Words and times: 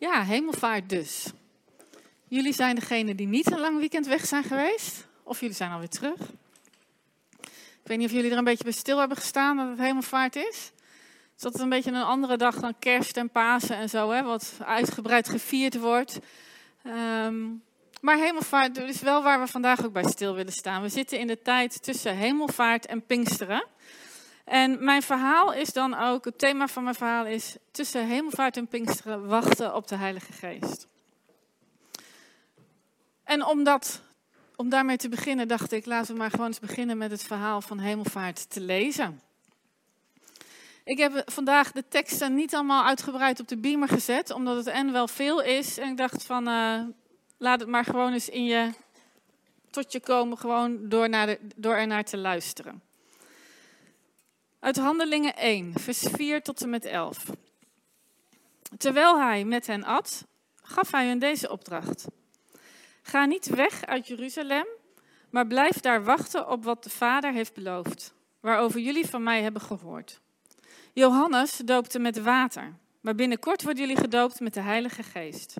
Ja, 0.00 0.22
hemelvaart 0.22 0.88
dus. 0.88 1.26
Jullie 2.28 2.52
zijn 2.52 2.74
degene 2.74 3.14
die 3.14 3.26
niet 3.26 3.50
een 3.50 3.60
lang 3.60 3.78
weekend 3.78 4.06
weg 4.06 4.26
zijn 4.26 4.44
geweest. 4.44 5.06
Of 5.22 5.40
jullie 5.40 5.54
zijn 5.54 5.70
alweer 5.70 5.88
terug. 5.88 6.20
Ik 7.40 7.82
weet 7.82 7.98
niet 7.98 8.06
of 8.06 8.12
jullie 8.12 8.30
er 8.30 8.36
een 8.36 8.44
beetje 8.44 8.64
bij 8.64 8.72
stil 8.72 8.98
hebben 8.98 9.16
gestaan 9.16 9.56
dat 9.56 9.68
het 9.68 9.78
hemelvaart 9.78 10.36
is. 10.36 10.72
Dat 11.36 11.52
het 11.52 11.62
een 11.62 11.68
beetje 11.68 11.90
een 11.90 12.02
andere 12.02 12.36
dag 12.36 12.60
dan 12.60 12.78
kerst 12.78 13.16
en 13.16 13.30
Pasen 13.30 13.76
en 13.76 13.88
zo, 13.88 14.10
hè, 14.10 14.22
wat 14.22 14.52
uitgebreid 14.64 15.28
gevierd 15.28 15.78
wordt. 15.78 16.18
Ehm, 16.82 17.46
maar 18.00 18.16
hemelvaart 18.16 18.78
is 18.78 19.00
wel 19.00 19.22
waar 19.22 19.40
we 19.40 19.46
vandaag 19.46 19.84
ook 19.84 19.92
bij 19.92 20.04
stil 20.04 20.34
willen 20.34 20.52
staan. 20.52 20.82
We 20.82 20.88
zitten 20.88 21.18
in 21.18 21.26
de 21.26 21.42
tijd 21.42 21.82
tussen 21.82 22.16
hemelvaart 22.16 22.86
en 22.86 23.06
Pinksteren. 23.06 23.66
En 24.50 24.84
mijn 24.84 25.02
verhaal 25.02 25.52
is 25.52 25.72
dan 25.72 25.94
ook, 25.94 26.24
het 26.24 26.38
thema 26.38 26.68
van 26.68 26.82
mijn 26.82 26.94
verhaal 26.94 27.26
is 27.26 27.56
tussen 27.70 28.06
hemelvaart 28.06 28.56
en 28.56 28.66
Pinksteren 28.66 29.26
wachten 29.26 29.74
op 29.74 29.88
de 29.88 29.96
Heilige 29.96 30.32
Geest. 30.32 30.86
En 33.24 33.44
om, 33.44 33.64
dat, 33.64 34.02
om 34.56 34.68
daarmee 34.68 34.96
te 34.96 35.08
beginnen 35.08 35.48
dacht 35.48 35.72
ik, 35.72 35.86
laten 35.86 36.12
we 36.12 36.18
maar 36.18 36.30
gewoon 36.30 36.46
eens 36.46 36.58
beginnen 36.58 36.98
met 36.98 37.10
het 37.10 37.22
verhaal 37.22 37.60
van 37.60 37.78
hemelvaart 37.78 38.50
te 38.50 38.60
lezen. 38.60 39.20
Ik 40.84 40.98
heb 40.98 41.22
vandaag 41.24 41.72
de 41.72 41.84
teksten 41.88 42.34
niet 42.34 42.54
allemaal 42.54 42.84
uitgebreid 42.84 43.40
op 43.40 43.48
de 43.48 43.58
beamer 43.58 43.88
gezet, 43.88 44.30
omdat 44.30 44.56
het 44.56 44.66
en 44.66 44.92
wel 44.92 45.08
veel 45.08 45.42
is. 45.42 45.78
En 45.78 45.90
ik 45.90 45.96
dacht 45.96 46.24
van, 46.24 46.48
uh, 46.48 46.80
laat 47.38 47.60
het 47.60 47.68
maar 47.68 47.84
gewoon 47.84 48.12
eens 48.12 48.28
in 48.28 48.44
je, 48.44 48.70
tot 49.70 49.92
je 49.92 50.00
komen, 50.00 50.38
gewoon 50.38 50.88
door, 50.88 51.08
naar 51.08 51.26
de, 51.26 51.38
door 51.56 51.74
er 51.74 51.86
naar 51.86 52.04
te 52.04 52.16
luisteren. 52.16 52.88
Uit 54.60 54.76
Handelingen 54.76 55.36
1, 55.36 55.72
vers 55.78 55.98
4 55.98 56.42
tot 56.42 56.62
en 56.62 56.70
met 56.70 56.84
11. 56.84 57.24
Terwijl 58.78 59.18
hij 59.18 59.44
met 59.44 59.66
hen 59.66 59.84
at, 59.84 60.26
gaf 60.62 60.90
hij 60.90 61.06
hun 61.06 61.18
deze 61.18 61.50
opdracht. 61.50 62.06
Ga 63.02 63.24
niet 63.24 63.46
weg 63.46 63.86
uit 63.86 64.06
Jeruzalem, 64.08 64.66
maar 65.30 65.46
blijf 65.46 65.80
daar 65.80 66.04
wachten 66.04 66.48
op 66.48 66.64
wat 66.64 66.84
de 66.84 66.90
Vader 66.90 67.32
heeft 67.32 67.54
beloofd, 67.54 68.14
waarover 68.40 68.80
jullie 68.80 69.06
van 69.06 69.22
mij 69.22 69.42
hebben 69.42 69.62
gehoord. 69.62 70.20
Johannes 70.92 71.56
doopte 71.56 71.98
met 71.98 72.22
water, 72.22 72.74
maar 73.00 73.14
binnenkort 73.14 73.62
worden 73.62 73.86
jullie 73.86 74.02
gedoopt 74.02 74.40
met 74.40 74.54
de 74.54 74.60
Heilige 74.60 75.02
Geest. 75.02 75.54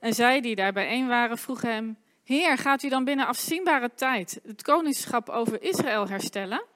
En 0.00 0.14
zij 0.14 0.40
die 0.40 0.54
daar 0.54 0.72
bijeen 0.72 1.08
waren, 1.08 1.38
vroegen 1.38 1.72
hem: 1.72 1.96
Heer, 2.24 2.58
gaat 2.58 2.82
u 2.82 2.88
dan 2.88 3.04
binnen 3.04 3.26
afzienbare 3.26 3.90
tijd 3.94 4.40
het 4.46 4.62
koningschap 4.62 5.28
over 5.28 5.62
Israël 5.62 6.08
herstellen? 6.08 6.72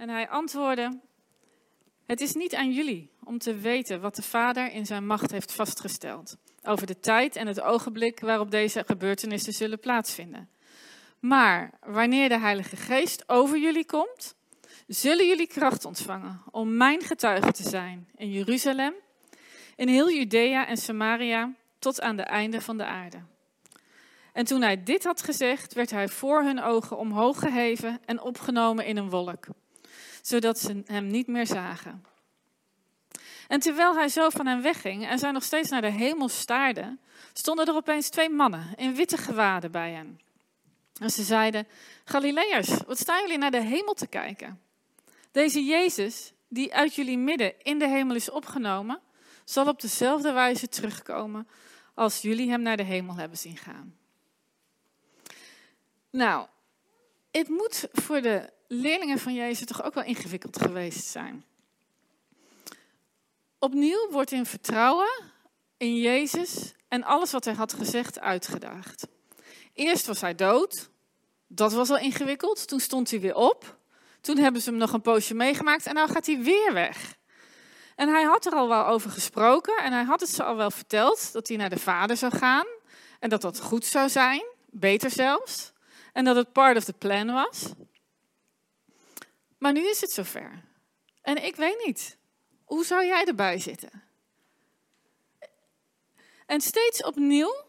En 0.00 0.08
hij 0.08 0.28
antwoordde: 0.28 1.00
Het 2.06 2.20
is 2.20 2.34
niet 2.34 2.54
aan 2.54 2.72
jullie 2.72 3.10
om 3.24 3.38
te 3.38 3.54
weten 3.54 4.00
wat 4.00 4.16
de 4.16 4.22
Vader 4.22 4.72
in 4.72 4.86
zijn 4.86 5.06
macht 5.06 5.30
heeft 5.30 5.52
vastgesteld 5.52 6.36
over 6.62 6.86
de 6.86 7.00
tijd 7.00 7.36
en 7.36 7.46
het 7.46 7.60
ogenblik 7.60 8.20
waarop 8.20 8.50
deze 8.50 8.84
gebeurtenissen 8.86 9.52
zullen 9.52 9.78
plaatsvinden. 9.78 10.48
Maar 11.18 11.70
wanneer 11.80 12.28
de 12.28 12.38
Heilige 12.38 12.76
Geest 12.76 13.28
over 13.28 13.58
jullie 13.58 13.86
komt, 13.86 14.34
zullen 14.86 15.26
jullie 15.26 15.46
kracht 15.46 15.84
ontvangen 15.84 16.42
om 16.50 16.76
mijn 16.76 17.02
getuige 17.02 17.52
te 17.52 17.68
zijn 17.68 18.08
in 18.16 18.30
Jeruzalem, 18.30 18.94
in 19.76 19.88
heel 19.88 20.10
Judea 20.10 20.66
en 20.66 20.76
Samaria, 20.76 21.54
tot 21.78 22.00
aan 22.00 22.16
de 22.16 22.22
einde 22.22 22.60
van 22.60 22.76
de 22.76 22.84
aarde. 22.84 23.18
En 24.32 24.44
toen 24.44 24.62
hij 24.62 24.82
dit 24.82 25.04
had 25.04 25.22
gezegd, 25.22 25.74
werd 25.74 25.90
hij 25.90 26.08
voor 26.08 26.42
hun 26.42 26.62
ogen 26.62 26.98
omhoog 26.98 27.38
geheven 27.38 28.00
en 28.04 28.20
opgenomen 28.20 28.84
in 28.84 28.96
een 28.96 29.10
wolk, 29.10 29.46
zodat 30.22 30.58
ze 30.58 30.82
hem 30.86 31.06
niet 31.06 31.26
meer 31.26 31.46
zagen. 31.46 32.04
En 33.48 33.60
terwijl 33.60 33.94
hij 33.94 34.08
zo 34.08 34.28
van 34.28 34.46
hen 34.46 34.62
wegging 34.62 35.06
en 35.06 35.18
zij 35.18 35.30
nog 35.30 35.42
steeds 35.42 35.68
naar 35.68 35.80
de 35.80 35.90
hemel 35.90 36.28
staarden, 36.28 37.00
stonden 37.32 37.66
er 37.66 37.74
opeens 37.74 38.08
twee 38.08 38.28
mannen 38.28 38.72
in 38.76 38.94
witte 38.94 39.16
gewaden 39.16 39.70
bij 39.70 39.92
hen. 39.92 40.20
En 41.00 41.10
ze 41.10 41.22
zeiden: 41.22 41.66
Galileërs, 42.04 42.68
wat 42.86 42.98
staan 42.98 43.20
jullie 43.20 43.38
naar 43.38 43.50
de 43.50 43.62
hemel 43.62 43.94
te 43.94 44.06
kijken? 44.06 44.60
Deze 45.32 45.64
Jezus, 45.64 46.32
die 46.48 46.74
uit 46.74 46.94
jullie 46.94 47.18
midden 47.18 47.62
in 47.62 47.78
de 47.78 47.88
hemel 47.88 48.16
is 48.16 48.30
opgenomen, 48.30 49.00
zal 49.44 49.68
op 49.68 49.80
dezelfde 49.80 50.32
wijze 50.32 50.68
terugkomen 50.68 51.48
als 51.94 52.22
jullie 52.22 52.50
hem 52.50 52.62
naar 52.62 52.76
de 52.76 52.82
hemel 52.82 53.14
hebben 53.14 53.38
zien 53.38 53.56
gaan. 53.56 53.96
Nou, 56.10 56.46
het 57.30 57.48
moet 57.48 57.88
voor 57.92 58.20
de 58.20 58.52
leerlingen 58.72 59.18
van 59.18 59.34
Jezus 59.34 59.66
toch 59.66 59.82
ook 59.82 59.94
wel 59.94 60.04
ingewikkeld 60.04 60.62
geweest 60.62 61.04
zijn. 61.04 61.44
Opnieuw 63.58 64.10
wordt 64.10 64.32
in 64.32 64.46
vertrouwen 64.46 65.10
in 65.76 65.96
Jezus 65.96 66.74
en 66.88 67.04
alles 67.04 67.32
wat 67.32 67.44
hij 67.44 67.54
had 67.54 67.72
gezegd 67.72 68.20
uitgedaagd. 68.20 69.06
Eerst 69.74 70.06
was 70.06 70.20
hij 70.20 70.34
dood. 70.34 70.90
Dat 71.46 71.72
was 71.72 71.90
al 71.90 71.98
ingewikkeld. 71.98 72.68
Toen 72.68 72.80
stond 72.80 73.10
hij 73.10 73.20
weer 73.20 73.34
op. 73.34 73.78
Toen 74.20 74.38
hebben 74.38 74.60
ze 74.60 74.70
hem 74.70 74.78
nog 74.78 74.92
een 74.92 75.00
poosje 75.00 75.34
meegemaakt 75.34 75.86
en 75.86 75.94
nu 75.94 76.06
gaat 76.06 76.26
hij 76.26 76.42
weer 76.42 76.72
weg. 76.72 77.16
En 77.96 78.08
hij 78.08 78.22
had 78.22 78.46
er 78.46 78.52
al 78.52 78.68
wel 78.68 78.86
over 78.86 79.10
gesproken 79.10 79.76
en 79.76 79.92
hij 79.92 80.04
had 80.04 80.20
het 80.20 80.30
ze 80.30 80.44
al 80.44 80.56
wel 80.56 80.70
verteld 80.70 81.32
dat 81.32 81.48
hij 81.48 81.56
naar 81.56 81.70
de 81.70 81.78
vader 81.78 82.16
zou 82.16 82.36
gaan 82.36 82.66
en 83.18 83.28
dat 83.28 83.40
dat 83.40 83.60
goed 83.60 83.84
zou 83.84 84.08
zijn, 84.08 84.42
beter 84.70 85.10
zelfs, 85.10 85.72
en 86.12 86.24
dat 86.24 86.36
het 86.36 86.52
part 86.52 86.76
of 86.76 86.84
the 86.84 86.92
plan 86.92 87.32
was. 87.32 87.72
Maar 89.60 89.72
nu 89.72 89.88
is 89.88 90.00
het 90.00 90.10
zover. 90.10 90.64
En 91.22 91.44
ik 91.44 91.56
weet 91.56 91.84
niet, 91.86 92.16
hoe 92.64 92.84
zou 92.84 93.06
jij 93.06 93.24
erbij 93.24 93.58
zitten? 93.58 94.02
En 96.46 96.60
steeds 96.60 97.02
opnieuw 97.02 97.64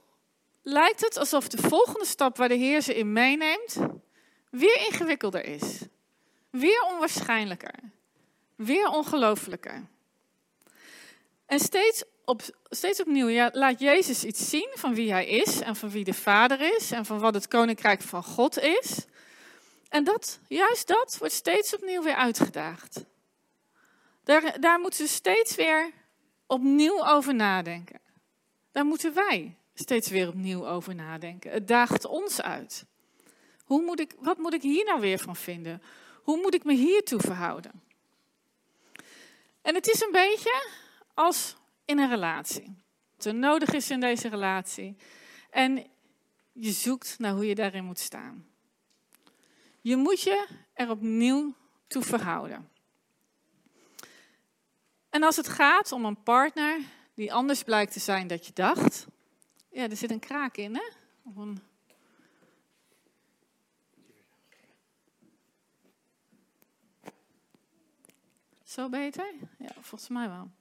lijkt 0.61 1.01
het 1.01 1.17
alsof 1.17 1.47
de 1.47 1.57
volgende 1.57 2.05
stap 2.05 2.37
waar 2.37 2.47
de 2.47 2.55
Heer 2.55 2.81
ze 2.81 2.95
in 2.95 3.13
meeneemt, 3.13 3.77
weer 4.49 4.77
ingewikkelder 4.77 5.45
is. 5.45 5.79
Weer 6.49 6.81
onwaarschijnlijker. 6.91 7.75
Weer 8.55 8.87
ongelooflijker. 8.87 9.87
En 11.45 11.59
steeds, 11.59 12.03
op, 12.25 12.41
steeds 12.69 13.01
opnieuw 13.01 13.49
laat 13.51 13.79
Jezus 13.79 14.23
iets 14.23 14.49
zien 14.49 14.69
van 14.73 14.93
wie 14.93 15.11
hij 15.11 15.27
is 15.27 15.61
en 15.61 15.75
van 15.75 15.89
wie 15.89 16.03
de 16.03 16.13
Vader 16.13 16.75
is 16.75 16.91
en 16.91 17.05
van 17.05 17.19
wat 17.19 17.33
het 17.33 17.47
koninkrijk 17.47 18.01
van 18.01 18.23
God 18.23 18.59
is. 18.59 19.05
En 19.91 20.03
dat, 20.03 20.39
juist 20.47 20.87
dat 20.87 21.17
wordt 21.17 21.33
steeds 21.33 21.75
opnieuw 21.75 22.03
weer 22.03 22.15
uitgedaagd. 22.15 23.05
Daar, 24.23 24.59
daar 24.59 24.79
moeten 24.79 25.07
ze 25.07 25.13
steeds 25.13 25.55
weer 25.55 25.91
opnieuw 26.47 27.07
over 27.07 27.35
nadenken. 27.35 27.99
Daar 28.71 28.85
moeten 28.85 29.13
wij 29.13 29.57
steeds 29.73 30.09
weer 30.09 30.27
opnieuw 30.27 30.67
over 30.67 30.95
nadenken. 30.95 31.51
Het 31.51 31.67
daagt 31.67 32.05
ons 32.05 32.41
uit. 32.41 32.85
Hoe 33.63 33.81
moet 33.81 33.99
ik, 33.99 34.15
wat 34.19 34.37
moet 34.37 34.53
ik 34.53 34.61
hier 34.61 34.85
nou 34.85 34.99
weer 34.99 35.19
van 35.19 35.35
vinden? 35.35 35.81
Hoe 36.23 36.41
moet 36.41 36.53
ik 36.53 36.63
me 36.63 36.73
hiertoe 36.73 37.19
verhouden? 37.19 37.83
En 39.61 39.75
het 39.75 39.87
is 39.87 40.01
een 40.01 40.11
beetje 40.11 40.67
als 41.13 41.55
in 41.85 41.99
een 41.99 42.09
relatie. 42.09 42.75
Wat 43.15 43.25
er 43.25 43.35
nodig 43.35 43.73
is 43.73 43.89
in 43.89 43.99
deze 43.99 44.27
relatie. 44.27 44.95
En 45.49 45.87
je 46.51 46.71
zoekt 46.71 47.19
naar 47.19 47.33
hoe 47.33 47.45
je 47.45 47.55
daarin 47.55 47.85
moet 47.85 47.99
staan. 47.99 48.50
Je 49.81 49.95
moet 49.95 50.21
je 50.21 50.47
er 50.73 50.89
opnieuw 50.89 51.55
toe 51.87 52.03
verhouden. 52.03 52.69
En 55.09 55.23
als 55.23 55.35
het 55.35 55.47
gaat 55.47 55.91
om 55.91 56.05
een 56.05 56.23
partner 56.23 56.79
die 57.13 57.33
anders 57.33 57.63
blijkt 57.63 57.93
te 57.93 57.99
zijn 57.99 58.27
dan 58.27 58.39
je 58.41 58.53
dacht. 58.53 59.07
Ja, 59.69 59.89
er 59.89 59.97
zit 59.97 60.11
een 60.11 60.19
kraak 60.19 60.57
in, 60.57 60.75
hè? 60.75 60.89
Zo 68.63 68.89
beter? 68.89 69.33
Ja, 69.57 69.71
volgens 69.73 70.09
mij 70.09 70.29
wel. 70.29 70.51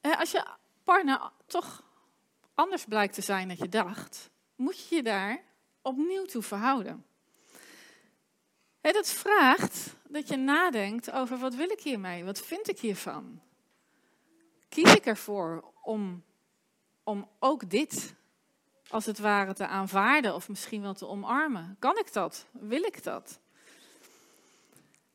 Als 0.00 0.30
je 0.30 0.46
partner 0.82 1.30
toch 1.46 1.84
anders 2.54 2.84
blijkt 2.84 3.14
te 3.14 3.20
zijn 3.20 3.48
dan 3.48 3.56
je 3.56 3.68
dacht, 3.68 4.30
moet 4.56 4.88
je 4.88 4.94
je 4.94 5.02
daar 5.02 5.42
opnieuw 5.84 6.24
toe 6.24 6.42
verhouden. 6.42 7.04
Dat 8.80 9.08
vraagt 9.08 9.94
dat 10.08 10.28
je 10.28 10.36
nadenkt 10.36 11.10
over 11.12 11.38
wat 11.38 11.54
wil 11.54 11.70
ik 11.70 11.80
hiermee? 11.80 12.24
Wat 12.24 12.40
vind 12.40 12.68
ik 12.68 12.78
hiervan? 12.78 13.40
Kies 14.68 14.94
ik 14.94 15.06
ervoor 15.06 15.72
om, 15.82 16.24
om 17.02 17.28
ook 17.38 17.70
dit 17.70 18.14
als 18.88 19.06
het 19.06 19.18
ware 19.18 19.54
te 19.54 19.66
aanvaarden 19.66 20.34
of 20.34 20.48
misschien 20.48 20.82
wel 20.82 20.94
te 20.94 21.06
omarmen? 21.06 21.76
Kan 21.78 21.98
ik 21.98 22.12
dat? 22.12 22.46
Wil 22.50 22.82
ik 22.82 23.02
dat? 23.02 23.38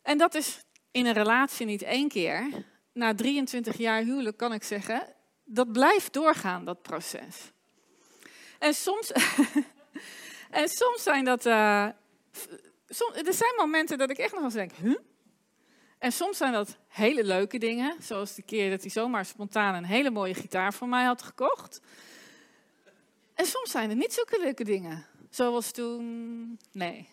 En 0.02 0.18
dat 0.18 0.36
is 0.36 0.64
in 0.92 1.06
een 1.06 1.14
relatie 1.14 1.66
niet 1.66 1.82
één 1.82 2.08
keer. 2.08 2.66
Na 2.94 3.16
23 3.16 3.78
jaar 3.78 4.04
huwelijk 4.04 4.38
kan 4.38 4.54
ik 4.54 4.64
zeggen, 4.64 5.14
dat 5.44 5.72
blijft 5.72 6.14
doorgaan, 6.14 6.66
dat 6.66 6.82
proces. 6.82 7.52
En 8.60 8.74
soms, 8.74 9.12
en 10.50 10.70
soms 10.70 11.04
zijn 11.04 11.24
dat 11.24 11.46
uh, 11.46 11.84
er 13.26 13.34
zijn 13.34 13.54
momenten 13.58 13.98
dat 13.98 14.10
ik 14.10 14.18
echt 14.18 14.34
nog 14.34 14.44
eens 14.44 14.54
denk, 14.54 14.72
huh? 14.72 14.98
En 16.00 16.12
soms 16.12 16.38
zijn 16.38 16.54
dat 16.54 16.78
hele 16.88 17.24
leuke 17.24 17.58
dingen, 17.58 17.96
zoals 18.02 18.36
de 18.36 18.42
keer 18.42 18.70
dat 18.70 18.82
hij 18.82 18.90
zomaar 18.90 19.26
spontaan 19.26 19.76
een 19.76 19.86
hele 19.86 20.10
mooie 20.10 20.34
gitaar 20.34 20.74
voor 20.74 20.88
mij 20.88 21.06
had 21.06 21.22
gekocht. 21.22 21.82
En 23.34 23.46
soms 23.46 23.72
zijn 23.72 23.90
het 23.90 23.98
niet 23.98 24.14
zulke 24.14 24.40
leuke 24.40 24.64
dingen, 24.64 25.06
zoals 25.30 25.72
toen. 25.72 26.60
Nee. 26.72 27.10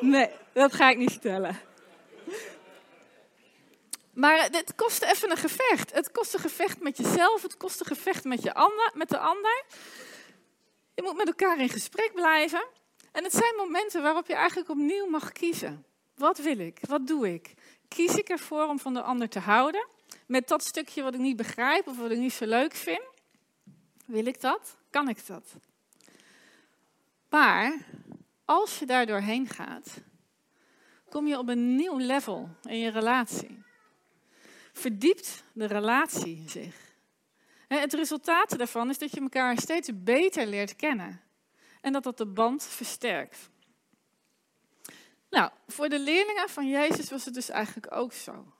nee, 0.00 0.30
dat 0.52 0.72
ga 0.72 0.90
ik 0.90 0.96
niet 0.96 1.10
vertellen. 1.10 1.60
Maar 4.12 4.48
het 4.50 4.74
kost 4.74 5.02
even 5.02 5.30
een 5.30 5.36
gevecht. 5.36 5.92
Het 5.92 6.10
kost 6.10 6.34
een 6.34 6.40
gevecht 6.40 6.80
met 6.80 6.96
jezelf, 6.96 7.42
het 7.42 7.56
kost 7.56 7.80
een 7.80 7.86
gevecht 7.86 8.24
met, 8.24 8.42
je 8.42 8.54
ander, 8.54 8.90
met 8.94 9.08
de 9.08 9.18
ander. 9.18 9.64
Je 10.94 11.02
moet 11.02 11.16
met 11.16 11.26
elkaar 11.26 11.60
in 11.60 11.68
gesprek 11.68 12.12
blijven. 12.14 12.66
En 13.12 13.24
het 13.24 13.32
zijn 13.32 13.54
momenten 13.56 14.02
waarop 14.02 14.26
je 14.26 14.34
eigenlijk 14.34 14.68
opnieuw 14.68 15.06
mag 15.06 15.32
kiezen. 15.32 15.84
Wat 16.14 16.38
wil 16.38 16.58
ik? 16.58 16.78
Wat 16.88 17.06
doe 17.06 17.34
ik? 17.34 17.54
Kies 17.88 18.14
ik 18.14 18.28
ervoor 18.28 18.66
om 18.66 18.78
van 18.78 18.94
de 18.94 19.02
ander 19.02 19.28
te 19.28 19.38
houden? 19.38 19.86
Met 20.26 20.48
dat 20.48 20.64
stukje 20.64 21.02
wat 21.02 21.14
ik 21.14 21.20
niet 21.20 21.36
begrijp 21.36 21.86
of 21.86 21.98
wat 21.98 22.10
ik 22.10 22.18
niet 22.18 22.32
zo 22.32 22.46
leuk 22.46 22.74
vind? 22.74 23.02
Wil 24.06 24.26
ik 24.26 24.40
dat? 24.40 24.76
Kan 24.90 25.08
ik 25.08 25.26
dat? 25.26 25.54
Maar 27.28 27.86
als 28.44 28.78
je 28.78 28.86
daar 28.86 29.06
doorheen 29.06 29.48
gaat, 29.48 30.00
kom 31.08 31.26
je 31.26 31.38
op 31.38 31.48
een 31.48 31.76
nieuw 31.76 31.98
level 31.98 32.48
in 32.62 32.78
je 32.78 32.90
relatie. 32.90 33.62
Verdiept 34.72 35.44
de 35.52 35.66
relatie 35.66 36.44
zich. 36.48 36.83
Het 37.68 37.92
resultaat 37.92 38.58
daarvan 38.58 38.90
is 38.90 38.98
dat 38.98 39.10
je 39.10 39.20
elkaar 39.20 39.58
steeds 39.58 39.90
beter 39.94 40.46
leert 40.46 40.76
kennen. 40.76 41.20
En 41.80 41.92
dat 41.92 42.02
dat 42.02 42.18
de 42.18 42.26
band 42.26 42.64
versterkt. 42.64 43.50
Nou, 45.30 45.50
voor 45.66 45.88
de 45.88 45.98
leerlingen 45.98 46.48
van 46.48 46.68
Jezus 46.68 47.10
was 47.10 47.24
het 47.24 47.34
dus 47.34 47.48
eigenlijk 47.48 47.94
ook 47.94 48.12
zo. 48.12 48.52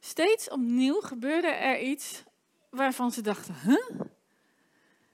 Steeds 0.00 0.48
opnieuw 0.48 1.00
gebeurde 1.00 1.48
er 1.48 1.80
iets 1.80 2.22
waarvan 2.70 3.12
ze 3.12 3.20
dachten, 3.20 3.54
huh? 3.54 4.00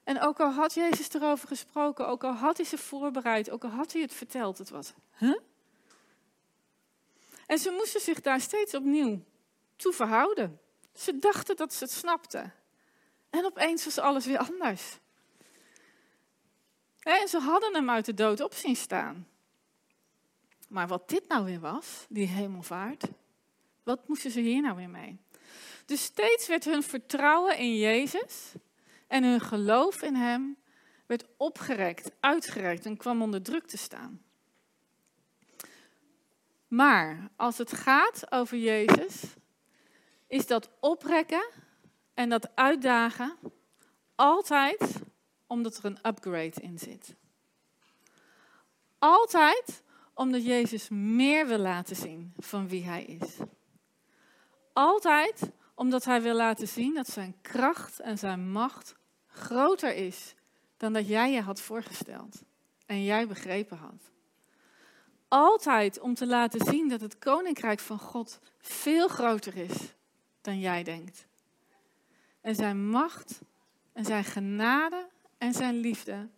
En 0.04 0.20
ook 0.20 0.40
al 0.40 0.50
had 0.50 0.74
Jezus 0.74 1.12
erover 1.12 1.48
gesproken, 1.48 2.06
ook 2.08 2.24
al 2.24 2.32
had 2.32 2.56
hij 2.56 2.66
ze 2.66 2.78
voorbereid, 2.78 3.50
ook 3.50 3.64
al 3.64 3.70
had 3.70 3.92
hij 3.92 4.02
het 4.02 4.14
verteld, 4.14 4.58
het 4.58 4.70
was, 4.70 4.92
huh? 5.18 5.38
En 7.46 7.58
ze 7.58 7.70
moesten 7.70 8.00
zich 8.00 8.20
daar 8.20 8.40
steeds 8.40 8.74
opnieuw 8.74 9.24
toe 9.76 9.92
verhouden. 9.92 10.60
Ze 10.94 11.18
dachten 11.18 11.56
dat 11.56 11.74
ze 11.74 11.84
het 11.84 11.92
snapten. 11.92 12.52
En 13.32 13.44
opeens 13.44 13.84
was 13.84 13.98
alles 13.98 14.26
weer 14.26 14.38
anders. 14.38 14.98
En 17.00 17.28
ze 17.28 17.38
hadden 17.38 17.74
hem 17.74 17.90
uit 17.90 18.04
de 18.04 18.14
dood 18.14 18.40
op 18.40 18.54
zien 18.54 18.76
staan. 18.76 19.26
Maar 20.68 20.88
wat 20.88 21.08
dit 21.08 21.28
nou 21.28 21.44
weer 21.44 21.60
was, 21.60 22.06
die 22.08 22.26
hemelvaart, 22.26 23.04
wat 23.82 24.08
moesten 24.08 24.30
ze 24.30 24.40
hier 24.40 24.62
nou 24.62 24.76
weer 24.76 24.90
mee? 24.90 25.18
Dus 25.86 26.02
steeds 26.02 26.48
werd 26.48 26.64
hun 26.64 26.82
vertrouwen 26.82 27.58
in 27.58 27.76
Jezus 27.76 28.52
en 29.06 29.24
hun 29.24 29.40
geloof 29.40 30.02
in 30.02 30.14
Hem 30.14 30.56
werd 31.06 31.24
opgerekt, 31.36 32.10
uitgerekt 32.20 32.86
en 32.86 32.96
kwam 32.96 33.22
onder 33.22 33.42
druk 33.42 33.66
te 33.66 33.76
staan. 33.76 34.22
Maar 36.68 37.30
als 37.36 37.58
het 37.58 37.72
gaat 37.72 38.32
over 38.32 38.58
Jezus, 38.58 39.22
is 40.26 40.46
dat 40.46 40.70
oprekken 40.80 41.44
en 42.14 42.28
dat 42.28 42.50
uitdagen 42.54 43.36
altijd 44.14 45.00
omdat 45.46 45.76
er 45.76 45.84
een 45.84 45.98
upgrade 46.06 46.60
in 46.60 46.78
zit. 46.78 47.14
Altijd 48.98 49.82
omdat 50.14 50.44
Jezus 50.44 50.88
meer 50.88 51.46
wil 51.46 51.58
laten 51.58 51.96
zien 51.96 52.32
van 52.38 52.68
wie 52.68 52.84
Hij 52.84 53.04
is. 53.04 53.36
Altijd 54.72 55.50
omdat 55.74 56.04
Hij 56.04 56.22
wil 56.22 56.34
laten 56.34 56.68
zien 56.68 56.94
dat 56.94 57.08
Zijn 57.08 57.36
kracht 57.40 58.00
en 58.00 58.18
Zijn 58.18 58.50
macht 58.50 58.94
groter 59.26 59.94
is 59.94 60.34
dan 60.76 60.92
dat 60.92 61.08
jij 61.08 61.32
je 61.32 61.40
had 61.40 61.60
voorgesteld 61.60 62.42
en 62.86 63.04
jij 63.04 63.26
begrepen 63.26 63.76
had. 63.76 64.10
Altijd 65.28 66.00
om 66.00 66.14
te 66.14 66.26
laten 66.26 66.66
zien 66.66 66.88
dat 66.88 67.00
het 67.00 67.18
koninkrijk 67.18 67.80
van 67.80 67.98
God 67.98 68.38
veel 68.58 69.08
groter 69.08 69.56
is 69.56 69.94
dan 70.40 70.60
jij 70.60 70.82
denkt. 70.82 71.26
En 72.42 72.54
zijn 72.54 72.88
macht 72.88 73.40
en 73.92 74.04
zijn 74.04 74.24
genade 74.24 75.08
en 75.38 75.52
zijn 75.52 75.74
liefde 75.74 76.28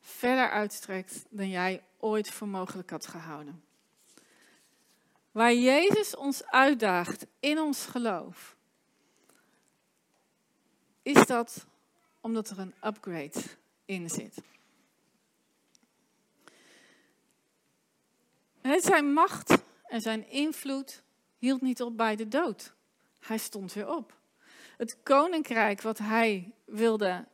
verder 0.00 0.50
uitstrekt 0.50 1.24
dan 1.30 1.48
jij 1.48 1.84
ooit 1.98 2.30
voor 2.30 2.48
mogelijk 2.48 2.90
had 2.90 3.06
gehouden. 3.06 3.64
Waar 5.32 5.54
Jezus 5.54 6.16
ons 6.16 6.44
uitdaagt 6.44 7.26
in 7.40 7.58
ons 7.58 7.86
geloof, 7.86 8.56
is 11.02 11.26
dat 11.26 11.66
omdat 12.20 12.50
er 12.50 12.58
een 12.58 12.74
upgrade 12.84 13.42
in 13.84 14.10
zit. 14.10 14.42
Zijn 18.62 19.12
macht 19.12 19.62
en 19.86 20.00
zijn 20.00 20.30
invloed 20.30 21.02
hield 21.38 21.60
niet 21.60 21.82
op 21.82 21.96
bij 21.96 22.16
de 22.16 22.28
dood. 22.28 22.74
Hij 23.20 23.38
stond 23.38 23.72
weer 23.72 23.88
op. 23.88 24.22
Het 24.76 24.96
koninkrijk 25.02 25.82
wat 25.82 25.98
hij 25.98 26.52
wilde, 26.64 27.24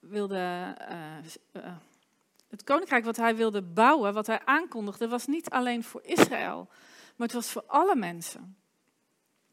wilde 0.00 0.74
uh, 0.90 1.62
uh, 1.62 1.76
het 2.48 2.64
koninkrijk 2.64 3.04
wat 3.04 3.16
hij 3.16 3.36
wilde 3.36 3.62
bouwen, 3.62 4.14
wat 4.14 4.26
hij 4.26 4.40
aankondigde, 4.44 5.08
was 5.08 5.26
niet 5.26 5.50
alleen 5.50 5.84
voor 5.84 6.02
Israël, 6.04 6.68
maar 7.16 7.26
het 7.26 7.36
was 7.36 7.50
voor 7.50 7.64
alle 7.66 7.96
mensen. 7.96 8.56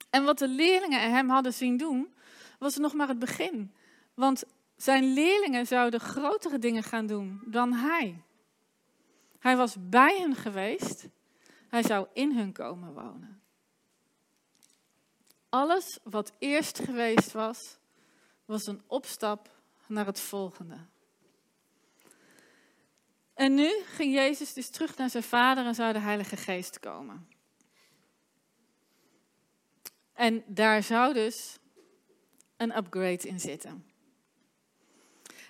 En 0.09 0.23
wat 0.23 0.37
de 0.37 0.47
leerlingen 0.47 1.11
hem 1.11 1.29
hadden 1.29 1.53
zien 1.53 1.77
doen, 1.77 2.13
was 2.59 2.77
nog 2.77 2.93
maar 2.93 3.07
het 3.07 3.19
begin. 3.19 3.73
Want 4.13 4.43
zijn 4.75 5.13
leerlingen 5.13 5.67
zouden 5.67 5.99
grotere 5.99 6.59
dingen 6.59 6.83
gaan 6.83 7.05
doen 7.05 7.41
dan 7.45 7.73
hij. 7.73 8.23
Hij 9.39 9.57
was 9.57 9.75
bij 9.79 10.17
hen 10.17 10.35
geweest, 10.35 11.07
hij 11.67 11.83
zou 11.83 12.07
in 12.13 12.37
hun 12.37 12.51
komen 12.51 12.93
wonen. 12.93 13.40
Alles 15.51 15.99
wat 16.03 16.33
eerst 16.39 16.79
geweest 16.79 17.31
was, 17.31 17.77
was 18.45 18.67
een 18.67 18.81
opstap 18.87 19.49
naar 19.87 20.05
het 20.05 20.19
volgende. 20.19 20.77
En 23.33 23.53
nu 23.53 23.83
ging 23.85 24.13
Jezus 24.13 24.53
dus 24.53 24.69
terug 24.69 24.97
naar 24.97 25.09
zijn 25.09 25.23
vader 25.23 25.65
en 25.65 25.75
zou 25.75 25.93
de 25.93 25.99
Heilige 25.99 26.37
Geest 26.37 26.79
komen. 26.79 27.27
En 30.13 30.43
daar 30.47 30.83
zou 30.83 31.13
dus 31.13 31.59
een 32.57 32.77
upgrade 32.77 33.27
in 33.27 33.39
zitten. 33.39 33.90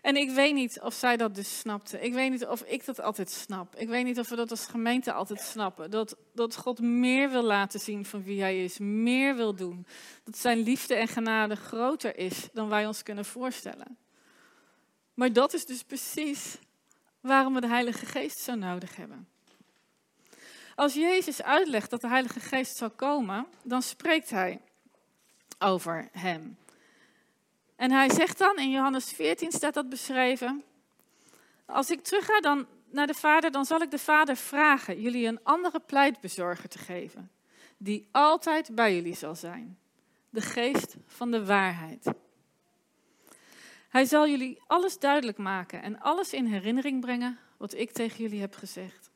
En 0.02 0.16
ik 0.16 0.30
weet 0.30 0.54
niet 0.54 0.80
of 0.80 0.94
zij 0.94 1.18
dat 1.18 1.36
dus 1.36 1.60
snapte. 1.60 2.02
Ik 2.02 2.14
weet 2.14 2.32
niet 2.32 2.46
of 2.46 2.62
ik 2.62 2.86
dat 2.86 3.02
altijd 3.02 3.30
snap. 3.30 3.76
Ik 3.76 3.88
weet 3.88 4.04
niet 4.06 4.20
of 4.20 4.30
we 4.30 4.36
dat 4.36 4.52
als 4.52 4.66
gemeente 4.66 5.14
altijd 5.14 5.42
snappen. 5.42 5.92
Dat, 5.92 6.16
dat 6.34 6.56
God 6.56 6.80
meer 6.80 7.30
wil 7.30 7.44
laten 7.44 7.80
zien 7.80 8.06
van 8.06 8.24
wie 8.24 8.42
Hij 8.42 8.64
is, 8.64 8.78
meer 8.80 9.36
wil 9.36 9.56
doen. 9.56 9.86
Dat 10.24 10.38
Zijn 10.38 10.60
liefde 10.60 10.96
en 10.96 11.08
genade 11.08 11.56
groter 11.56 12.18
is 12.18 12.50
dan 12.54 12.70
wij 12.70 12.88
ons 12.88 13.04
kunnen 13.04 13.26
voorstellen. 13.26 13.98
Maar 15.14 15.34
dat 15.34 15.54
is 15.54 15.66
dus 15.66 15.84
precies 15.84 16.58
waarom 17.20 17.54
we 17.54 17.62
de 17.62 17.68
Heilige 17.68 18.06
Geest 18.06 18.40
zo 18.40 18.56
nodig 18.56 18.96
hebben. 18.96 19.28
Als 20.76 20.94
Jezus 20.94 21.42
uitlegt 21.42 21.90
dat 21.90 22.02
de 22.02 22.08
Heilige 22.08 22.40
Geest 22.40 22.78
zal 22.78 22.90
komen, 22.90 23.46
dan 23.64 23.82
spreekt 23.82 24.30
Hij 24.30 24.62
over 25.60 26.10
Hem. 26.12 26.58
En 27.82 27.92
hij 27.92 28.10
zegt 28.10 28.38
dan, 28.38 28.58
in 28.58 28.70
Johannes 28.70 29.12
14 29.12 29.52
staat 29.52 29.74
dat 29.74 29.90
beschreven, 29.90 30.64
als 31.66 31.90
ik 31.90 32.04
terug 32.04 32.26
ga 32.26 32.40
dan 32.40 32.68
naar 32.90 33.08
de 33.08 33.14
Vader, 33.14 33.52
dan 33.52 33.66
zal 33.66 33.82
ik 33.82 33.92
de 33.92 33.98
Vader 33.98 34.36
vragen 34.36 35.02
jullie 35.02 35.28
een 35.28 35.44
andere 35.44 35.80
pleitbezorger 35.80 36.70
te 36.70 36.78
geven, 36.78 37.32
die 37.78 38.08
altijd 38.12 38.76
bij 38.76 38.96
jullie 38.96 39.16
zal 39.16 39.36
zijn. 39.36 39.80
De 40.30 40.42
geest 40.42 40.96
van 41.08 41.32
de 41.32 41.46
waarheid. 41.46 42.12
Hij 43.90 44.06
zal 44.06 44.28
jullie 44.28 44.62
alles 44.68 45.00
duidelijk 45.00 45.38
maken 45.38 45.82
en 45.82 46.00
alles 46.00 46.34
in 46.34 46.46
herinnering 46.46 47.02
brengen 47.02 47.40
wat 47.58 47.74
ik 47.74 47.92
tegen 47.92 48.24
jullie 48.24 48.42
heb 48.42 48.56
gezegd. 48.56 49.10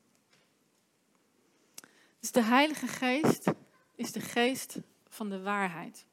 Dus 2.19 2.31
de 2.31 2.41
Heilige 2.41 2.87
Geest 2.87 3.51
is 3.95 4.11
de 4.11 4.21
geest 4.21 4.77
van 5.07 5.29
de 5.29 5.41
waarheid. 5.41 6.05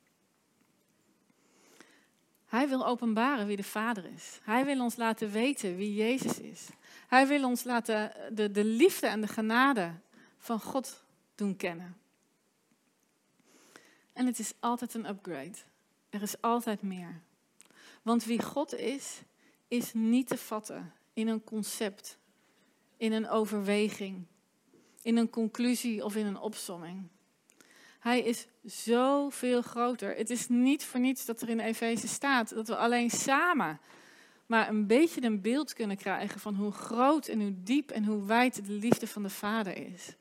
Hij 2.52 2.68
wil 2.68 2.86
openbaren 2.86 3.46
wie 3.46 3.56
de 3.56 3.62
Vader 3.62 4.04
is. 4.04 4.38
Hij 4.42 4.64
wil 4.64 4.80
ons 4.80 4.96
laten 4.96 5.30
weten 5.30 5.76
wie 5.76 5.94
Jezus 5.94 6.40
is. 6.40 6.68
Hij 7.08 7.26
wil 7.26 7.44
ons 7.44 7.64
laten 7.64 8.12
de, 8.34 8.50
de 8.50 8.64
liefde 8.64 9.06
en 9.06 9.20
de 9.20 9.26
genade 9.26 9.92
van 10.38 10.60
God 10.60 11.02
doen 11.34 11.56
kennen. 11.56 11.96
En 14.12 14.26
het 14.26 14.38
is 14.38 14.52
altijd 14.60 14.94
een 14.94 15.08
upgrade. 15.08 15.58
Er 16.10 16.22
is 16.22 16.40
altijd 16.40 16.82
meer. 16.82 17.20
Want 18.02 18.24
wie 18.24 18.42
God 18.42 18.74
is, 18.74 19.20
is 19.68 19.92
niet 19.92 20.28
te 20.28 20.38
vatten 20.38 20.92
in 21.12 21.28
een 21.28 21.44
concept, 21.44 22.18
in 22.96 23.12
een 23.12 23.28
overweging, 23.28 24.24
in 25.02 25.16
een 25.16 25.30
conclusie 25.30 26.04
of 26.04 26.16
in 26.16 26.26
een 26.26 26.38
opsomming. 26.38 27.08
Hij 28.02 28.20
is 28.20 28.46
zoveel 28.64 29.62
groter. 29.62 30.16
Het 30.16 30.30
is 30.30 30.48
niet 30.48 30.84
voor 30.84 31.00
niets 31.00 31.24
dat 31.24 31.42
er 31.42 31.48
in 31.48 31.60
Efeze 31.60 32.08
staat 32.08 32.54
dat 32.54 32.68
we 32.68 32.76
alleen 32.76 33.10
samen 33.10 33.80
maar 34.46 34.68
een 34.68 34.86
beetje 34.86 35.22
een 35.22 35.40
beeld 35.40 35.72
kunnen 35.72 35.96
krijgen 35.96 36.40
van 36.40 36.54
hoe 36.54 36.72
groot 36.72 37.26
en 37.26 37.40
hoe 37.40 37.62
diep 37.62 37.90
en 37.90 38.04
hoe 38.04 38.26
wijd 38.26 38.66
de 38.66 38.72
liefde 38.72 39.06
van 39.06 39.22
de 39.22 39.30
Vader 39.30 39.76
is. 39.76 40.14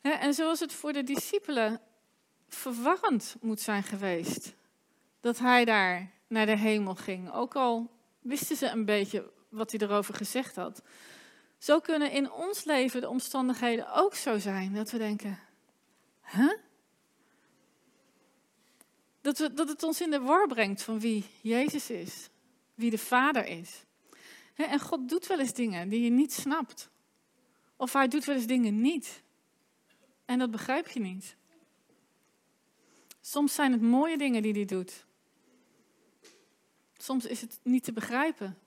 En 0.00 0.34
zoals 0.34 0.60
het 0.60 0.72
voor 0.72 0.92
de 0.92 1.02
discipelen 1.02 1.80
verwarrend 2.48 3.36
moet 3.40 3.60
zijn 3.60 3.82
geweest 3.82 4.54
dat 5.20 5.38
hij 5.38 5.64
daar 5.64 6.10
naar 6.26 6.46
de 6.46 6.56
hemel 6.56 6.94
ging, 6.94 7.32
ook 7.32 7.56
al 7.56 7.90
wisten 8.20 8.56
ze 8.56 8.68
een 8.68 8.84
beetje 8.84 9.30
wat 9.48 9.70
hij 9.70 9.80
erover 9.80 10.14
gezegd 10.14 10.56
had. 10.56 10.82
Zo 11.60 11.80
kunnen 11.80 12.10
in 12.10 12.32
ons 12.32 12.64
leven 12.64 13.00
de 13.00 13.08
omstandigheden 13.08 13.92
ook 13.94 14.14
zo 14.14 14.38
zijn 14.38 14.74
dat 14.74 14.90
we 14.90 14.98
denken: 14.98 15.38
huh? 16.22 16.58
Dat, 19.20 19.38
we, 19.38 19.52
dat 19.52 19.68
het 19.68 19.82
ons 19.82 20.00
in 20.00 20.10
de 20.10 20.20
war 20.20 20.46
brengt 20.46 20.82
van 20.82 21.00
wie 21.00 21.24
Jezus 21.40 21.90
is, 21.90 22.28
wie 22.74 22.90
de 22.90 22.98
Vader 22.98 23.46
is. 23.46 23.84
En 24.54 24.80
God 24.80 25.08
doet 25.08 25.26
wel 25.26 25.38
eens 25.38 25.54
dingen 25.54 25.88
die 25.88 26.02
je 26.02 26.10
niet 26.10 26.32
snapt. 26.32 26.90
Of 27.76 27.92
hij 27.92 28.08
doet 28.08 28.24
wel 28.24 28.36
eens 28.36 28.46
dingen 28.46 28.80
niet. 28.80 29.22
En 30.24 30.38
dat 30.38 30.50
begrijp 30.50 30.88
je 30.88 31.00
niet. 31.00 31.36
Soms 33.20 33.54
zijn 33.54 33.72
het 33.72 33.82
mooie 33.82 34.18
dingen 34.18 34.42
die 34.42 34.52
hij 34.52 34.64
doet. 34.64 35.04
Soms 36.96 37.26
is 37.26 37.40
het 37.40 37.58
niet 37.62 37.84
te 37.84 37.92
begrijpen. 37.92 38.58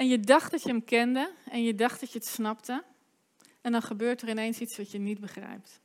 En 0.00 0.08
je 0.08 0.20
dacht 0.20 0.50
dat 0.50 0.62
je 0.62 0.68
hem 0.68 0.84
kende 0.84 1.32
en 1.50 1.62
je 1.62 1.74
dacht 1.74 2.00
dat 2.00 2.12
je 2.12 2.18
het 2.18 2.26
snapte. 2.26 2.84
En 3.60 3.72
dan 3.72 3.82
gebeurt 3.82 4.22
er 4.22 4.28
ineens 4.28 4.60
iets 4.60 4.76
wat 4.76 4.90
je 4.90 4.98
niet 4.98 5.20
begrijpt. 5.20 5.80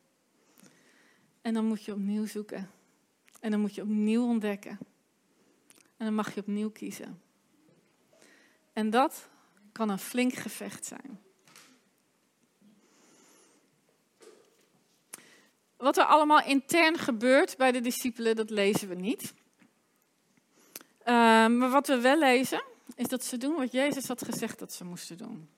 En 1.41 1.53
dan 1.53 1.65
moet 1.65 1.83
je 1.83 1.93
opnieuw 1.93 2.25
zoeken. 2.25 2.71
En 3.39 3.51
dan 3.51 3.59
moet 3.59 3.75
je 3.75 3.81
opnieuw 3.81 4.27
ontdekken. 4.27 4.77
En 5.97 6.05
dan 6.05 6.13
mag 6.13 6.33
je 6.33 6.39
opnieuw 6.39 6.69
kiezen. 6.69 7.21
En 8.73 8.89
dat 8.89 9.27
kan 9.71 9.89
een 9.89 9.99
flink 9.99 10.33
gevecht 10.33 10.85
zijn. 10.85 11.19
Wat 15.77 15.97
er 15.97 16.05
allemaal 16.05 16.43
intern 16.43 16.97
gebeurt 16.97 17.57
bij 17.57 17.71
de 17.71 17.81
discipelen, 17.81 18.35
dat 18.35 18.49
lezen 18.49 18.87
we 18.87 18.95
niet. 18.95 19.33
Ehm, 21.03 21.57
maar 21.57 21.69
wat 21.69 21.87
we 21.87 21.99
wel 21.99 22.19
lezen, 22.19 22.73
is 22.95 23.07
dat 23.07 23.23
ze 23.23 23.37
doen 23.37 23.55
wat 23.55 23.71
Jezus 23.71 24.07
had 24.07 24.25
gezegd 24.25 24.59
dat 24.59 24.73
ze 24.73 24.83
moesten 24.83 25.17
doen. 25.17 25.49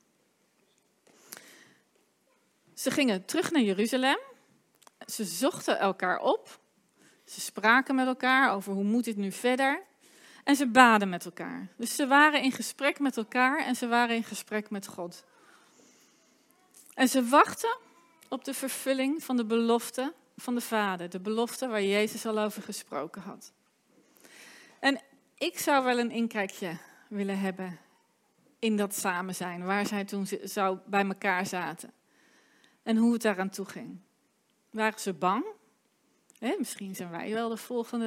Ze 2.73 2.91
gingen 2.91 3.25
terug 3.25 3.51
naar 3.51 3.61
Jeruzalem. 3.61 4.19
Ze 5.05 5.23
zochten 5.23 5.79
elkaar 5.79 6.19
op. 6.19 6.59
Ze 7.25 7.41
spraken 7.41 7.95
met 7.95 8.07
elkaar 8.07 8.51
over 8.51 8.73
hoe 8.73 8.83
moet 8.83 9.03
dit 9.03 9.17
nu 9.17 9.31
verder. 9.31 9.81
En 10.43 10.55
ze 10.55 10.67
baden 10.67 11.09
met 11.09 11.25
elkaar. 11.25 11.67
Dus 11.77 11.95
ze 11.95 12.07
waren 12.07 12.41
in 12.41 12.51
gesprek 12.51 12.99
met 12.99 13.17
elkaar 13.17 13.65
en 13.65 13.75
ze 13.75 13.87
waren 13.87 14.15
in 14.15 14.23
gesprek 14.23 14.69
met 14.69 14.87
God. 14.87 15.23
En 16.93 17.07
ze 17.07 17.27
wachten 17.27 17.77
op 18.27 18.43
de 18.43 18.53
vervulling 18.53 19.23
van 19.23 19.37
de 19.37 19.45
belofte 19.45 20.13
van 20.37 20.55
de 20.55 20.61
Vader. 20.61 21.09
De 21.09 21.19
belofte 21.19 21.67
waar 21.67 21.83
Jezus 21.83 22.25
al 22.25 22.39
over 22.39 22.61
gesproken 22.61 23.21
had. 23.21 23.51
En 24.79 25.01
ik 25.37 25.59
zou 25.59 25.83
wel 25.83 25.99
een 25.99 26.11
inkijkje 26.11 26.77
willen 27.09 27.39
hebben 27.39 27.79
in 28.59 28.77
dat 28.77 28.95
samen 28.95 29.35
zijn, 29.35 29.65
waar 29.65 29.85
zij 29.85 30.05
toen 30.05 30.27
zo 30.45 30.79
bij 30.85 31.05
elkaar 31.05 31.45
zaten. 31.45 31.93
En 32.83 32.97
hoe 32.97 33.13
het 33.13 33.21
daaraan 33.21 33.49
toe 33.49 33.65
ging. 33.65 33.99
Waren 34.69 34.99
ze 34.99 35.13
bang? 35.13 35.45
misschien 36.57 36.95
zijn 36.95 37.09
wij 37.09 37.33
wel 37.33 37.49
de 37.49 37.57
volgende. 37.57 38.05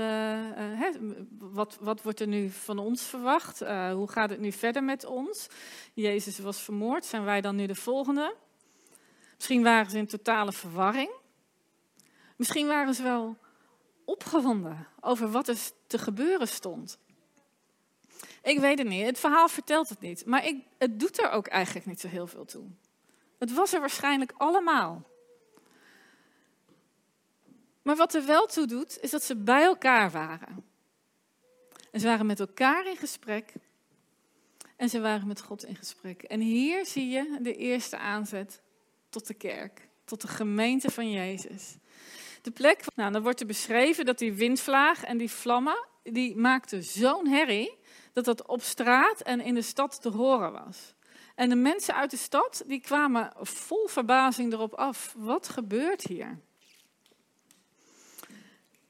Uh, 0.82 0.88
wat, 1.38 1.78
wat, 1.80 2.02
wordt 2.02 2.20
er 2.20 2.26
nu 2.26 2.50
van 2.50 2.78
ons 2.78 3.02
verwacht? 3.02 3.62
Uh, 3.62 3.92
hoe 3.92 4.08
gaat 4.08 4.30
het 4.30 4.40
nu 4.40 4.52
verder 4.52 4.84
met 4.84 5.04
ons? 5.04 5.46
Jezus 5.94 6.38
was 6.38 6.60
vermoord, 6.60 7.04
zijn 7.04 7.24
wij 7.24 7.40
dan 7.40 7.56
nu 7.56 7.66
de 7.66 7.74
volgende? 7.74 8.34
Misschien 9.36 9.62
waren 9.62 9.90
ze 9.90 9.98
in 9.98 10.06
totale 10.06 10.52
verwarring. 10.52 11.10
Misschien 12.36 12.66
waren 12.66 12.94
ze 12.94 13.02
wel 13.02 13.36
opgewonden 14.04 14.86
over 15.00 15.30
wat 15.30 15.48
er 15.48 15.58
te 15.86 15.98
gebeuren 15.98 16.48
stond. 16.48 16.98
Ik 18.42 18.58
weet 18.58 18.78
het 18.78 18.88
niet, 18.88 19.06
het 19.06 19.18
verhaal 19.18 19.48
vertelt 19.48 19.88
het 19.88 20.00
niet, 20.00 20.26
maar 20.26 20.46
ik, 20.46 20.64
het 20.78 21.00
doet 21.00 21.20
er 21.20 21.30
ook 21.30 21.46
eigenlijk 21.46 21.86
niet 21.86 22.00
zo 22.00 22.08
heel 22.08 22.26
veel 22.26 22.44
toe. 22.44 22.64
Het 23.38 23.52
was 23.52 23.72
er 23.72 23.80
waarschijnlijk 23.80 24.32
allemaal. 24.36 25.08
Maar 27.82 27.96
wat 27.96 28.14
er 28.14 28.26
wel 28.26 28.46
toe 28.46 28.66
doet, 28.66 28.98
is 29.00 29.10
dat 29.10 29.22
ze 29.22 29.36
bij 29.36 29.62
elkaar 29.62 30.10
waren. 30.10 30.64
En 31.90 32.00
ze 32.00 32.06
waren 32.06 32.26
met 32.26 32.40
elkaar 32.40 32.86
in 32.86 32.96
gesprek. 32.96 33.52
En 34.76 34.88
ze 34.88 35.00
waren 35.00 35.26
met 35.26 35.40
God 35.40 35.64
in 35.64 35.76
gesprek. 35.76 36.22
En 36.22 36.40
hier 36.40 36.86
zie 36.86 37.08
je 37.08 37.38
de 37.40 37.54
eerste 37.56 37.98
aanzet 37.98 38.62
tot 39.08 39.26
de 39.26 39.34
kerk, 39.34 39.88
tot 40.04 40.20
de 40.20 40.28
gemeente 40.28 40.90
van 40.90 41.10
Jezus. 41.10 41.76
De 42.42 42.50
plek, 42.50 42.84
nou, 42.94 43.12
dan 43.12 43.22
wordt 43.22 43.40
er 43.40 43.46
beschreven 43.46 44.04
dat 44.04 44.18
die 44.18 44.32
windvlaag 44.32 45.04
en 45.04 45.18
die 45.18 45.30
vlammen, 45.30 45.86
die 46.02 46.36
maakten 46.36 46.84
zo'n 46.84 47.26
herrie 47.26 47.78
dat 48.12 48.24
dat 48.24 48.46
op 48.46 48.62
straat 48.62 49.20
en 49.20 49.40
in 49.40 49.54
de 49.54 49.62
stad 49.62 50.02
te 50.02 50.08
horen 50.08 50.52
was. 50.52 50.94
En 51.34 51.48
de 51.48 51.54
mensen 51.54 51.94
uit 51.94 52.10
de 52.10 52.16
stad, 52.16 52.62
die 52.66 52.80
kwamen 52.80 53.32
vol 53.40 53.86
verbazing 53.86 54.52
erop 54.52 54.74
af. 54.74 55.14
Wat 55.16 55.48
gebeurt 55.48 56.02
hier? 56.02 56.38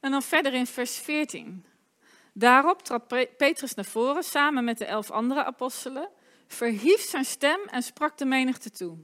En 0.01 0.11
dan 0.11 0.23
verder 0.23 0.55
in 0.55 0.67
vers 0.67 0.99
14. 0.99 1.65
Daarop 2.33 2.83
trad 2.83 3.07
Petrus 3.37 3.75
naar 3.75 3.85
voren 3.85 4.23
samen 4.23 4.65
met 4.65 4.79
de 4.79 4.85
elf 4.85 5.11
andere 5.11 5.45
apostelen, 5.45 6.09
verhief 6.47 7.01
zijn 7.01 7.25
stem 7.25 7.61
en 7.67 7.83
sprak 7.83 8.19
de 8.19 8.25
menigte 8.25 8.71
toe. 8.71 8.97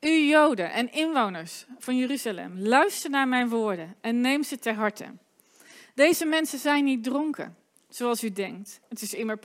U 0.00 0.10
Joden 0.10 0.72
en 0.72 0.92
inwoners 0.92 1.66
van 1.78 1.96
Jeruzalem, 1.96 2.58
luister 2.58 3.10
naar 3.10 3.28
mijn 3.28 3.48
woorden 3.48 3.96
en 4.00 4.20
neem 4.20 4.42
ze 4.42 4.58
ter 4.58 4.74
harte. 4.74 5.04
Deze 5.94 6.24
mensen 6.24 6.58
zijn 6.58 6.84
niet 6.84 7.04
dronken, 7.04 7.56
zoals 7.90 8.24
u 8.24 8.32
denkt. 8.32 8.80
Het 8.88 9.02
is 9.02 9.14
immer 9.14 9.36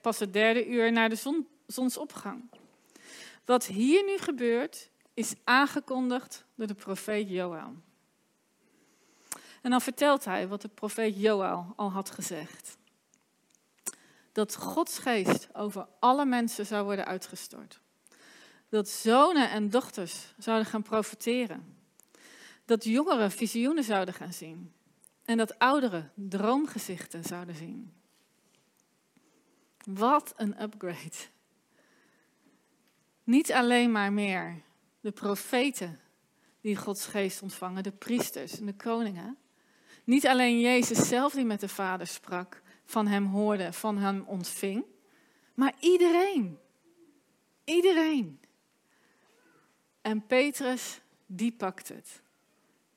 pas 0.00 0.18
het, 0.18 0.32
derde 0.32 0.66
uur 0.66 0.92
na 0.92 1.08
de 1.08 1.14
zon, 1.14 1.48
zonsopgang. 1.66 2.50
Wat 3.44 3.66
hier 3.66 4.04
nu 4.04 4.18
gebeurt, 4.18 4.90
is 5.14 5.34
aangekondigd 5.44 6.44
door 6.54 6.66
de 6.66 6.74
profeet 6.74 7.28
Joël. 7.28 7.74
En 9.62 9.70
dan 9.70 9.80
vertelt 9.80 10.24
hij 10.24 10.48
wat 10.48 10.62
de 10.62 10.68
profeet 10.68 11.20
Joël 11.20 11.72
al 11.76 11.90
had 11.90 12.10
gezegd. 12.10 12.76
Dat 14.32 14.54
Gods 14.54 14.98
geest 14.98 15.48
over 15.52 15.86
alle 15.98 16.24
mensen 16.24 16.66
zou 16.66 16.84
worden 16.84 17.04
uitgestort. 17.04 17.80
Dat 18.68 18.88
zonen 18.88 19.50
en 19.50 19.70
dochters 19.70 20.34
zouden 20.38 20.66
gaan 20.66 20.82
profiteren. 20.82 21.76
Dat 22.64 22.84
jongeren 22.84 23.30
visioenen 23.30 23.84
zouden 23.84 24.14
gaan 24.14 24.32
zien. 24.32 24.72
En 25.24 25.36
dat 25.36 25.58
ouderen 25.58 26.12
droomgezichten 26.14 27.24
zouden 27.24 27.54
zien. 27.54 27.92
Wat 29.84 30.32
een 30.36 30.62
upgrade. 30.62 31.32
Niet 33.24 33.52
alleen 33.52 33.92
maar 33.92 34.12
meer 34.12 34.62
de 35.00 35.12
profeten 35.12 36.00
die 36.60 36.76
Gods 36.76 37.06
geest 37.06 37.42
ontvangen, 37.42 37.82
de 37.82 37.92
priesters 37.92 38.58
en 38.58 38.66
de 38.66 38.74
koningen. 38.74 39.38
Niet 40.04 40.26
alleen 40.26 40.60
Jezus 40.60 41.08
zelf 41.08 41.32
die 41.32 41.44
met 41.44 41.60
de 41.60 41.68
Vader 41.68 42.06
sprak, 42.06 42.62
van 42.84 43.06
hem 43.06 43.26
hoorde, 43.26 43.72
van 43.72 43.98
hem 43.98 44.22
ontving, 44.26 44.84
maar 45.54 45.74
iedereen. 45.80 46.58
Iedereen. 47.64 48.40
En 50.00 50.26
Petrus, 50.26 51.00
die 51.26 51.52
pakt 51.52 51.88
het. 51.88 52.22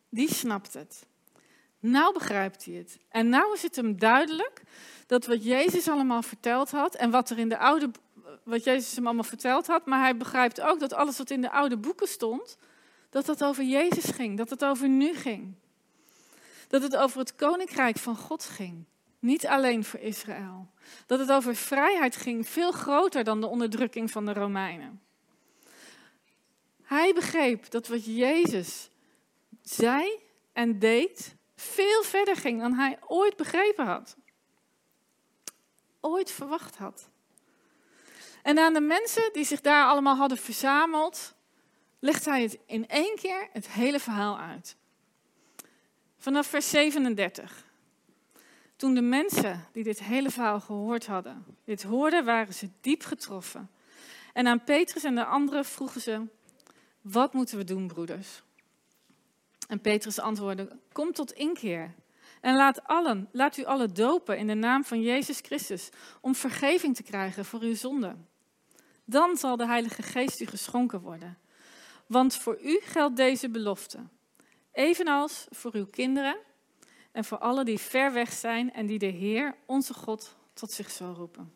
Die 0.09 0.33
snapt 0.33 0.73
het. 0.73 1.05
Nou 1.79 2.13
begrijpt 2.13 2.65
hij 2.65 2.73
het. 2.73 2.97
En 3.09 3.29
nou 3.29 3.53
is 3.53 3.61
het 3.61 3.75
hem 3.75 3.99
duidelijk 3.99 4.61
dat 5.07 5.25
wat 5.25 5.43
Jezus 5.43 5.87
allemaal 5.87 6.21
verteld 6.21 6.71
had 6.71 6.95
en 6.95 7.11
wat 7.11 7.29
er 7.29 7.39
in 7.39 7.49
de 7.49 7.57
oude, 7.57 7.91
wat 8.43 8.63
Jezus 8.63 8.95
hem 8.95 9.05
allemaal 9.05 9.23
verteld 9.23 9.67
had, 9.67 9.85
maar 9.85 9.99
hij 9.99 10.17
begrijpt 10.17 10.61
ook 10.61 10.79
dat 10.79 10.93
alles 10.93 11.17
wat 11.17 11.29
in 11.29 11.41
de 11.41 11.51
oude 11.51 11.77
boeken 11.77 12.07
stond, 12.07 12.57
dat 13.09 13.25
dat 13.25 13.43
over 13.43 13.63
Jezus 13.63 14.05
ging, 14.05 14.37
dat 14.37 14.49
het 14.49 14.65
over 14.65 14.89
nu 14.89 15.15
ging. 15.15 15.55
Dat 16.67 16.81
het 16.81 16.95
over 16.95 17.19
het 17.19 17.35
koninkrijk 17.35 17.97
van 17.97 18.15
God 18.15 18.43
ging. 18.43 18.85
Niet 19.19 19.47
alleen 19.47 19.83
voor 19.83 19.99
Israël. 19.99 20.67
Dat 21.05 21.19
het 21.19 21.31
over 21.31 21.55
vrijheid 21.55 22.15
ging, 22.15 22.47
veel 22.49 22.71
groter 22.71 23.23
dan 23.23 23.41
de 23.41 23.47
onderdrukking 23.47 24.11
van 24.11 24.25
de 24.25 24.33
Romeinen. 24.33 25.01
Hij 26.83 27.13
begreep 27.13 27.69
dat 27.69 27.87
wat 27.87 28.05
Jezus 28.05 28.89
zei 29.61 30.19
en 30.53 30.79
deed, 30.79 31.35
veel 31.57 32.03
verder 32.03 32.35
ging 32.35 32.61
dan 32.61 32.73
hij 32.73 32.97
ooit 33.07 33.35
begrepen 33.35 33.85
had. 33.85 34.17
Ooit 35.99 36.31
verwacht 36.31 36.77
had. 36.77 37.09
En 38.43 38.59
aan 38.59 38.73
de 38.73 38.81
mensen 38.81 39.33
die 39.33 39.43
zich 39.43 39.61
daar 39.61 39.85
allemaal 39.85 40.15
hadden 40.15 40.37
verzameld, 40.37 41.35
legt 41.99 42.25
hij 42.25 42.41
het 42.41 42.57
in 42.65 42.87
één 42.87 43.15
keer 43.15 43.49
het 43.51 43.67
hele 43.69 43.99
verhaal 43.99 44.39
uit. 44.39 44.75
Vanaf 46.17 46.47
vers 46.47 46.69
37. 46.69 47.65
Toen 48.75 48.93
de 48.93 49.01
mensen 49.01 49.67
die 49.71 49.83
dit 49.83 50.03
hele 50.03 50.29
verhaal 50.29 50.59
gehoord 50.59 51.05
hadden, 51.05 51.45
dit 51.63 51.83
hoorden, 51.83 52.25
waren 52.25 52.53
ze 52.53 52.69
diep 52.81 53.03
getroffen. 53.03 53.69
En 54.33 54.47
aan 54.47 54.63
Petrus 54.63 55.03
en 55.03 55.15
de 55.15 55.25
anderen 55.25 55.65
vroegen 55.65 56.01
ze: 56.01 56.25
Wat 57.01 57.33
moeten 57.33 57.57
we 57.57 57.63
doen, 57.63 57.87
broeders? 57.87 58.41
En 59.67 59.81
Petrus 59.81 60.19
antwoordde: 60.19 60.79
Kom 60.91 61.11
tot 61.11 61.31
inkeer. 61.31 61.95
En 62.41 62.55
laat, 62.55 62.83
allen, 62.83 63.29
laat 63.31 63.57
u 63.57 63.65
allen 63.65 63.93
dopen 63.93 64.37
in 64.37 64.47
de 64.47 64.53
naam 64.53 64.83
van 64.83 65.01
Jezus 65.01 65.39
Christus, 65.39 65.89
om 66.21 66.35
vergeving 66.35 66.95
te 66.95 67.03
krijgen 67.03 67.45
voor 67.45 67.61
uw 67.61 67.75
zonden. 67.75 68.27
Dan 69.05 69.37
zal 69.37 69.57
de 69.57 69.65
Heilige 69.65 70.01
Geest 70.01 70.39
u 70.39 70.45
geschonken 70.45 71.01
worden. 71.01 71.37
Want 72.07 72.35
voor 72.35 72.57
u 72.61 72.79
geldt 72.83 73.15
deze 73.15 73.49
belofte, 73.49 73.99
evenals 74.71 75.45
voor 75.49 75.73
uw 75.73 75.85
kinderen 75.85 76.37
en 77.11 77.25
voor 77.25 77.37
allen 77.37 77.65
die 77.65 77.79
ver 77.79 78.13
weg 78.13 78.33
zijn 78.33 78.73
en 78.73 78.85
die 78.85 78.99
de 78.99 79.05
Heer, 79.05 79.55
onze 79.65 79.93
God, 79.93 80.35
tot 80.53 80.71
zich 80.71 80.91
zal 80.91 81.13
roepen. 81.13 81.53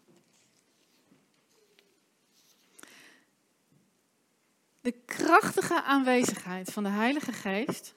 De 4.82 4.92
krachtige 4.92 5.84
aanwezigheid 5.84 6.72
van 6.72 6.84
de 6.84 6.90
Heilige 6.90 7.32
Geest 7.32 7.94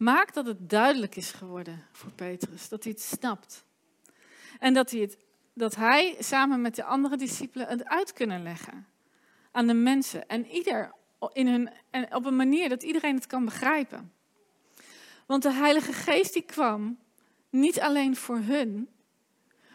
maakt 0.00 0.34
dat 0.34 0.46
het 0.46 0.70
duidelijk 0.70 1.16
is 1.16 1.30
geworden 1.30 1.84
voor 1.92 2.12
Petrus, 2.12 2.68
dat 2.68 2.84
hij 2.84 2.92
het 2.92 3.02
snapt. 3.02 3.64
En 4.58 4.74
dat 4.74 4.90
hij, 4.90 5.00
het, 5.00 5.18
dat 5.54 5.76
hij 5.76 6.16
samen 6.18 6.60
met 6.60 6.74
de 6.74 6.84
andere 6.84 7.16
discipelen 7.16 7.66
het 7.66 7.84
uit 7.84 8.12
kunnen 8.12 8.42
leggen 8.42 8.86
aan 9.52 9.66
de 9.66 9.74
mensen. 9.74 10.28
En 10.28 10.46
ieder 10.46 10.92
in 11.32 11.48
hun, 11.48 11.70
en 11.90 12.14
op 12.14 12.24
een 12.24 12.36
manier 12.36 12.68
dat 12.68 12.82
iedereen 12.82 13.14
het 13.14 13.26
kan 13.26 13.44
begrijpen. 13.44 14.12
Want 15.26 15.42
de 15.42 15.52
Heilige 15.52 15.92
Geest 15.92 16.32
die 16.32 16.42
kwam 16.42 16.98
niet 17.50 17.80
alleen 17.80 18.16
voor 18.16 18.38
hun, 18.38 18.88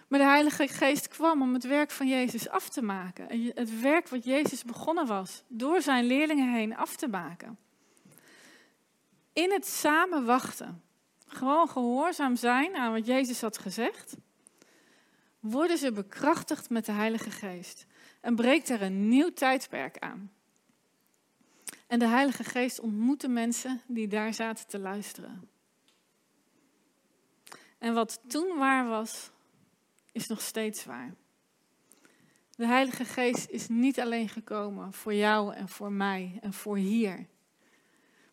maar 0.08 0.20
de 0.20 0.25
Heilige 0.25 0.67
Geest 0.67 1.08
kwam 1.08 1.41
om 1.41 1.53
het 1.53 1.63
werk 1.63 1.91
van 1.91 2.08
Jezus 2.08 2.50
af 2.50 2.70
te 2.70 2.82
maken. 2.82 3.29
En 3.29 3.51
het 3.55 3.82
werk 3.82 4.10
wat 4.10 4.24
Jezus 4.24 4.63
begonnen 4.63 5.08
was, 5.08 5.44
door 5.48 5.82
zijn 5.82 6.05
leerlingen 6.05 6.53
heen 6.53 6.75
af 6.75 6.96
te 6.96 7.08
maken. 7.08 7.58
In 9.36 9.51
het 9.51 9.68
samen 9.68 10.25
wachten, 10.25 10.84
gewoon 11.27 11.70
gehoorzaam 11.70 12.36
zijn 12.36 12.75
aan 12.75 12.92
wat 12.92 13.06
Jezus 13.06 13.42
had 13.42 13.58
gezegd, 13.58 14.15
worden 15.39 15.77
ze 15.77 15.92
bekrachtigd 15.92 16.70
met 16.70 16.86
de 16.86 16.92
Heilige 16.92 17.32
Geest. 17.32 17.86
En 18.22 18.36
breekt 18.36 18.70
er 18.70 18.82
een 18.82 19.08
nieuw 19.08 19.34
tijdperk 19.34 20.00
aan. 20.00 20.32
En 21.88 22.00
de 22.00 22.08
Heilige 22.08 22.44
Geest 22.44 22.80
ontmoette 22.80 23.27
mensen 23.27 23.82
die 23.88 24.08
daar 24.08 24.34
zaten 24.34 24.68
te 24.68 24.80
luisteren. 24.80 25.50
En 27.77 27.94
wat 27.94 28.22
toen 28.27 28.58
waar 28.58 28.88
was, 28.88 29.32
is 30.12 30.27
nog 30.27 30.42
steeds 30.42 30.86
waar. 30.86 31.13
De 32.56 32.65
Heilige 32.65 33.06
Geest 33.06 33.50
is 33.50 33.68
niet 33.68 34.00
alleen 34.00 34.30
gekomen 34.30 34.94
voor 34.94 35.13
jou 35.13 35.54
en 35.54 35.70
voor 35.70 35.92
mij 35.92 36.39
en 36.42 36.54
voor 36.54 36.77
hier. 36.77 37.27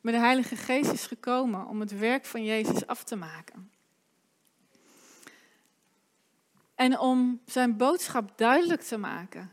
Maar 0.03 0.13
de 0.13 0.19
Heilige 0.19 0.57
Geest 0.57 0.93
is 0.93 1.07
gekomen 1.07 1.67
om 1.67 1.81
het 1.81 1.99
werk 1.99 2.25
van 2.25 2.45
Jezus 2.45 2.87
af 2.87 3.05
te 3.05 3.17
maken. 3.17 3.71
En 6.75 6.99
om 6.99 7.41
zijn 7.47 7.77
boodschap 7.77 8.39
duidelijk 8.39 8.83
te 8.83 8.97
maken 8.97 9.51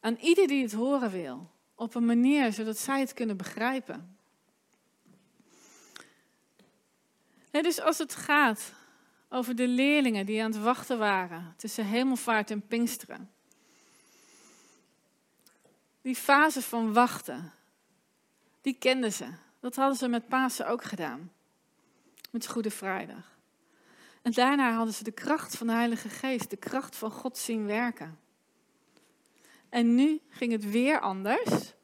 aan 0.00 0.16
ieder 0.20 0.46
die 0.46 0.62
het 0.62 0.72
horen 0.72 1.10
wil 1.10 1.50
op 1.74 1.94
een 1.94 2.04
manier 2.04 2.52
zodat 2.52 2.78
zij 2.78 3.00
het 3.00 3.12
kunnen 3.12 3.36
begrijpen. 3.36 4.16
dus 7.50 7.80
als 7.80 7.98
het 7.98 8.14
gaat 8.14 8.72
over 9.28 9.56
de 9.56 9.68
leerlingen 9.68 10.26
die 10.26 10.42
aan 10.42 10.50
het 10.50 10.60
wachten 10.60 10.98
waren 10.98 11.54
tussen 11.56 11.86
hemelvaart 11.86 12.50
en 12.50 12.66
pinksteren. 12.66 13.30
Die 16.02 16.16
fase 16.16 16.62
van 16.62 16.92
wachten, 16.92 17.52
die 18.60 18.74
kenden 18.78 19.12
ze. 19.12 19.43
Dat 19.64 19.76
hadden 19.76 19.96
ze 19.96 20.08
met 20.08 20.28
Pasen 20.28 20.66
ook 20.66 20.84
gedaan. 20.84 21.32
Met 22.30 22.46
Goede 22.46 22.70
Vrijdag. 22.70 23.38
En 24.22 24.32
daarna 24.32 24.74
hadden 24.74 24.94
ze 24.94 25.04
de 25.04 25.12
kracht 25.12 25.56
van 25.56 25.66
de 25.66 25.72
Heilige 25.72 26.08
Geest, 26.08 26.50
de 26.50 26.56
kracht 26.56 26.96
van 26.96 27.10
God 27.10 27.38
zien 27.38 27.66
werken. 27.66 28.18
En 29.68 29.94
nu 29.94 30.20
ging 30.28 30.52
het 30.52 30.70
weer 30.70 31.00
anders. 31.00 31.74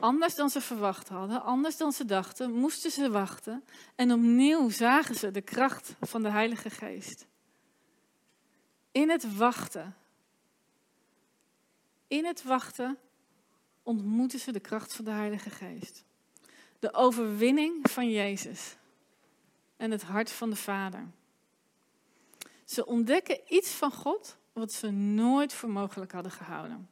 Anders 0.00 0.34
dan 0.34 0.50
ze 0.50 0.60
verwacht 0.60 1.08
hadden, 1.08 1.42
anders 1.42 1.76
dan 1.76 1.92
ze 1.92 2.04
dachten, 2.04 2.52
moesten 2.52 2.90
ze 2.90 3.10
wachten. 3.10 3.64
En 3.94 4.12
opnieuw 4.12 4.70
zagen 4.70 5.14
ze 5.14 5.30
de 5.30 5.42
kracht 5.42 5.94
van 6.00 6.22
de 6.22 6.30
Heilige 6.30 6.70
Geest. 6.70 7.26
In 8.92 9.10
het 9.10 9.36
wachten, 9.36 9.96
in 12.06 12.24
het 12.24 12.42
wachten 12.42 12.98
ontmoeten 13.82 14.38
ze 14.38 14.52
de 14.52 14.60
kracht 14.60 14.94
van 14.94 15.04
de 15.04 15.10
Heilige 15.10 15.50
Geest. 15.50 16.08
De 16.80 16.94
overwinning 16.94 17.90
van 17.90 18.10
Jezus 18.10 18.76
en 19.76 19.90
het 19.90 20.02
hart 20.02 20.30
van 20.30 20.50
de 20.50 20.56
Vader. 20.56 21.06
Ze 22.64 22.86
ontdekken 22.86 23.40
iets 23.48 23.70
van 23.70 23.92
God 23.92 24.36
wat 24.52 24.72
ze 24.72 24.90
nooit 24.90 25.52
voor 25.52 25.70
mogelijk 25.70 26.12
hadden 26.12 26.32
gehouden. 26.32 26.90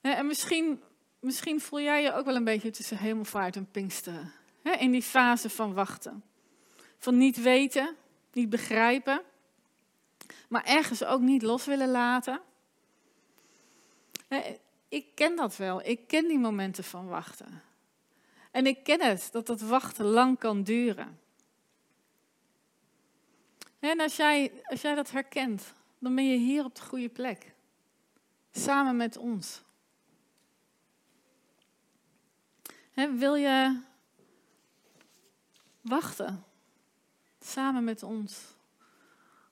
En 0.00 0.26
misschien, 0.26 0.82
misschien 1.20 1.60
voel 1.60 1.80
jij 1.80 2.02
je 2.02 2.12
ook 2.12 2.24
wel 2.24 2.36
een 2.36 2.44
beetje 2.44 2.70
tussen 2.70 2.98
hemelvaart 2.98 3.56
en 3.56 3.70
pinksteren. 3.70 4.32
In 4.78 4.90
die 4.90 5.02
fase 5.02 5.50
van 5.50 5.74
wachten. 5.74 6.24
Van 6.98 7.16
niet 7.16 7.42
weten, 7.42 7.96
niet 8.32 8.50
begrijpen, 8.50 9.22
maar 10.48 10.64
ergens 10.64 11.04
ook 11.04 11.20
niet 11.20 11.42
los 11.42 11.64
willen 11.64 11.90
laten. 11.90 12.40
Ik 14.90 15.14
ken 15.14 15.36
dat 15.36 15.56
wel. 15.56 15.84
Ik 15.84 16.06
ken 16.06 16.28
die 16.28 16.38
momenten 16.38 16.84
van 16.84 17.06
wachten. 17.08 17.62
En 18.50 18.66
ik 18.66 18.84
ken 18.84 19.00
het, 19.00 19.28
dat 19.32 19.46
dat 19.46 19.60
wachten 19.60 20.04
lang 20.04 20.38
kan 20.38 20.62
duren. 20.62 21.20
En 23.78 24.00
als 24.00 24.16
jij, 24.16 24.62
als 24.64 24.80
jij 24.80 24.94
dat 24.94 25.10
herkent, 25.10 25.74
dan 25.98 26.14
ben 26.14 26.26
je 26.26 26.36
hier 26.36 26.64
op 26.64 26.74
de 26.74 26.82
goede 26.82 27.08
plek. 27.08 27.54
Samen 28.52 28.96
met 28.96 29.16
ons. 29.16 29.62
wil 33.16 33.34
je 33.34 33.80
wachten 35.80 36.44
samen 37.40 37.84
met 37.84 38.02
ons 38.02 38.40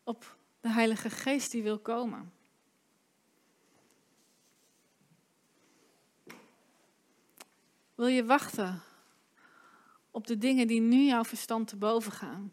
op 0.05 0.37
de 0.61 0.69
Heilige 0.69 1.11
Geest 1.11 1.51
die 1.51 1.63
wil 1.63 1.79
komen? 1.79 2.33
Wil 7.99 8.07
je 8.07 8.25
wachten 8.25 8.83
op 10.11 10.27
de 10.27 10.39
dingen 10.39 10.67
die 10.67 10.81
nu 10.81 11.07
jouw 11.07 11.25
verstand 11.25 11.69
te 11.69 11.77
boven 11.77 12.13
gaan? 12.13 12.53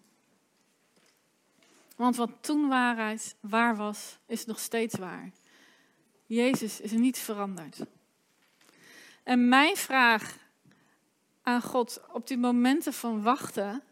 Want 1.96 2.16
wat 2.16 2.32
toen 2.42 2.68
waarheid, 2.68 3.36
waar 3.40 3.76
was, 3.76 4.18
is 4.26 4.46
nog 4.46 4.60
steeds 4.60 4.96
waar. 4.96 5.32
Jezus 6.26 6.82
is 6.82 6.92
niet 6.92 7.18
veranderd. 7.18 7.80
En 9.24 9.50
mijn 9.50 9.76
vraag 9.76 10.38
aan 11.42 11.62
God 11.62 12.02
op 12.12 12.28
die 12.28 12.38
momenten 12.38 12.94
van 12.94 13.22
wachten 13.22 13.84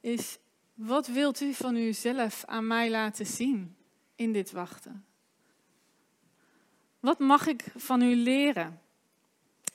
is, 0.00 0.38
wat 0.74 1.06
wilt 1.06 1.40
u 1.40 1.54
van 1.54 1.76
uzelf 1.76 2.44
aan 2.44 2.66
mij 2.66 2.90
laten 2.90 3.26
zien 3.26 3.76
in 4.14 4.32
dit 4.32 4.50
wachten? 4.50 5.04
Wat 7.00 7.18
mag 7.18 7.46
ik 7.46 7.64
van 7.76 8.02
u 8.02 8.14
leren? 8.14 8.80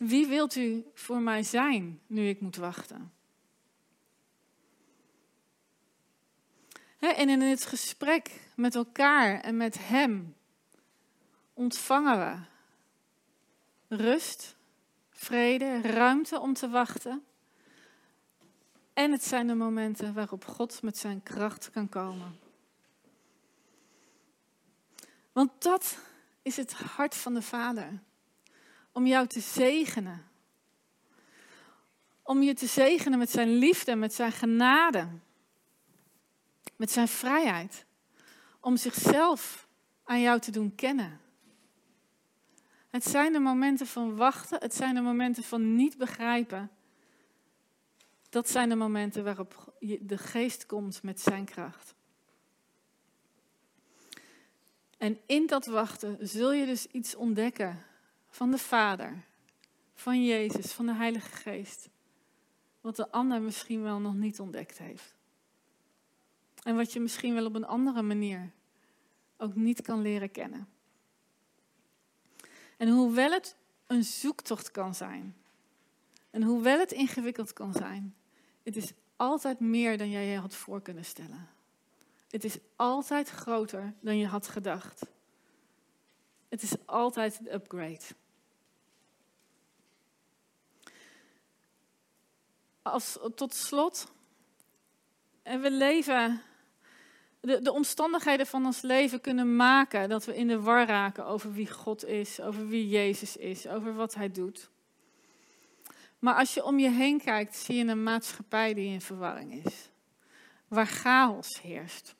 Wie 0.01 0.27
wilt 0.27 0.55
u 0.55 0.85
voor 0.93 1.21
mij 1.21 1.43
zijn 1.43 2.01
nu 2.07 2.27
ik 2.27 2.41
moet 2.41 2.55
wachten? 2.55 3.13
En 6.99 7.29
in 7.29 7.41
het 7.41 7.65
gesprek 7.65 8.49
met 8.55 8.75
elkaar 8.75 9.39
en 9.39 9.57
met 9.57 9.87
Hem 9.87 10.35
ontvangen 11.53 12.47
we 13.87 13.95
rust, 13.95 14.55
vrede, 15.09 15.81
ruimte 15.81 16.39
om 16.39 16.53
te 16.53 16.69
wachten. 16.69 17.25
En 18.93 19.11
het 19.11 19.23
zijn 19.23 19.47
de 19.47 19.55
momenten 19.55 20.13
waarop 20.13 20.45
God 20.45 20.81
met 20.81 20.97
zijn 20.97 21.23
kracht 21.23 21.69
kan 21.71 21.89
komen. 21.89 22.39
Want 25.31 25.51
dat 25.61 25.97
is 26.41 26.57
het 26.57 26.73
hart 26.73 27.15
van 27.15 27.33
de 27.33 27.41
Vader. 27.41 27.99
Om 28.91 29.08
jou 29.08 29.27
te 29.27 29.39
zegenen. 29.39 30.30
Om 32.21 32.41
je 32.41 32.54
te 32.54 32.67
zegenen 32.67 33.19
met 33.19 33.30
zijn 33.30 33.49
liefde, 33.49 33.95
met 33.95 34.13
zijn 34.13 34.32
genade. 34.32 35.08
Met 36.75 36.91
zijn 36.91 37.08
vrijheid. 37.08 37.86
Om 38.60 38.77
zichzelf 38.77 39.67
aan 40.04 40.21
jou 40.21 40.39
te 40.39 40.51
doen 40.51 40.75
kennen. 40.75 41.19
Het 42.89 43.04
zijn 43.04 43.34
de 43.34 43.39
momenten 43.39 43.88
van 43.88 44.15
wachten, 44.15 44.60
het 44.60 44.73
zijn 44.75 44.95
de 44.95 45.01
momenten 45.01 45.43
van 45.43 45.75
niet 45.75 45.97
begrijpen. 45.97 46.71
Dat 48.30 48.49
zijn 48.49 48.69
de 48.69 48.75
momenten 48.75 49.23
waarop 49.23 49.73
de 49.99 50.17
geest 50.17 50.65
komt 50.65 51.04
met 51.04 51.21
zijn 51.21 51.45
kracht. 51.45 51.93
En 54.97 55.19
in 55.25 55.47
dat 55.47 55.65
wachten 55.65 56.17
zul 56.27 56.51
je 56.51 56.65
dus 56.65 56.88
iets 56.88 57.15
ontdekken 57.15 57.86
van 58.32 58.52
de 58.52 58.58
Vader, 58.58 59.24
van 59.94 60.26
Jezus, 60.26 60.72
van 60.72 60.86
de 60.86 60.94
Heilige 60.94 61.32
Geest. 61.32 61.89
Wat 62.82 62.96
de 62.96 63.12
ander 63.12 63.41
misschien 63.41 63.82
wel 63.82 64.00
nog 64.00 64.13
niet 64.13 64.39
ontdekt 64.39 64.78
heeft. 64.78 65.15
En 66.63 66.76
wat 66.76 66.94
je 66.94 67.00
misschien 67.00 67.34
wel 67.34 67.46
op 67.46 67.56
een 67.56 67.65
andere 67.65 68.02
manier 68.02 68.52
ook 69.38 69.56
niet 69.56 69.82
kan 69.82 70.02
leren 70.02 70.32
kennen. 70.32 70.67
En 72.78 72.89
hoewel 72.89 73.32
het 73.32 73.56
een 73.88 74.04
zoektocht 74.04 74.72
kan 74.72 74.96
zijn, 74.96 75.36
en 76.30 76.44
hoewel 76.44 76.80
het 76.80 76.91
ingewikkeld 76.91 77.54
kan 77.54 77.74
zijn, 77.74 78.15
het 78.63 78.76
is 78.76 78.91
altijd 79.15 79.60
meer 79.60 79.98
dan 79.98 80.10
jij 80.10 80.26
je 80.26 80.38
had 80.38 80.56
voor 80.56 80.82
kunnen 80.82 81.06
stellen. 81.06 81.48
Het 82.30 82.44
is 82.44 82.58
altijd 82.76 83.30
groter 83.30 83.94
dan 84.00 84.17
je 84.17 84.28
had 84.28 84.48
gedacht. 84.48 85.02
Het 86.50 86.62
is 86.62 86.74
altijd 86.86 87.44
de 87.44 87.54
upgrade. 87.54 88.04
Als, 92.82 93.17
tot 93.36 93.54
slot, 93.54 94.12
en 95.44 95.62
we 95.62 95.72
leven, 95.72 96.41
de, 97.39 97.62
de 97.62 97.72
omstandigheden 97.72 98.48
van 98.48 98.65
ons 98.65 98.82
leven 98.82 99.22
kunnen 99.22 99.56
maken 99.56 100.10
dat 100.10 100.26
we 100.26 100.36
in 100.36 100.48
de 100.48 100.62
war 100.62 100.88
raken 100.88 101.26
over 101.26 101.54
wie 101.54 101.72
God 101.72 102.06
is, 102.06 102.39
over 102.39 102.67
wie 102.67 102.88
Jezus 102.88 103.38
is, 103.38 103.67
over 103.67 103.96
wat 103.96 104.13
Hij 104.13 104.32
doet. 104.32 104.70
Maar 106.20 106.36
als 106.36 106.54
je 106.54 106.63
om 106.63 106.80
je 106.80 106.89
heen 106.89 107.22
kijkt, 107.22 107.56
zie 107.56 107.76
je 107.76 107.86
een 107.86 108.04
maatschappij 108.04 108.74
die 108.74 108.94
in 108.94 109.02
verwarring 109.02 109.65
is, 109.65 109.89
waar 110.67 110.88
chaos 110.88 111.62
heerst. 111.62 112.15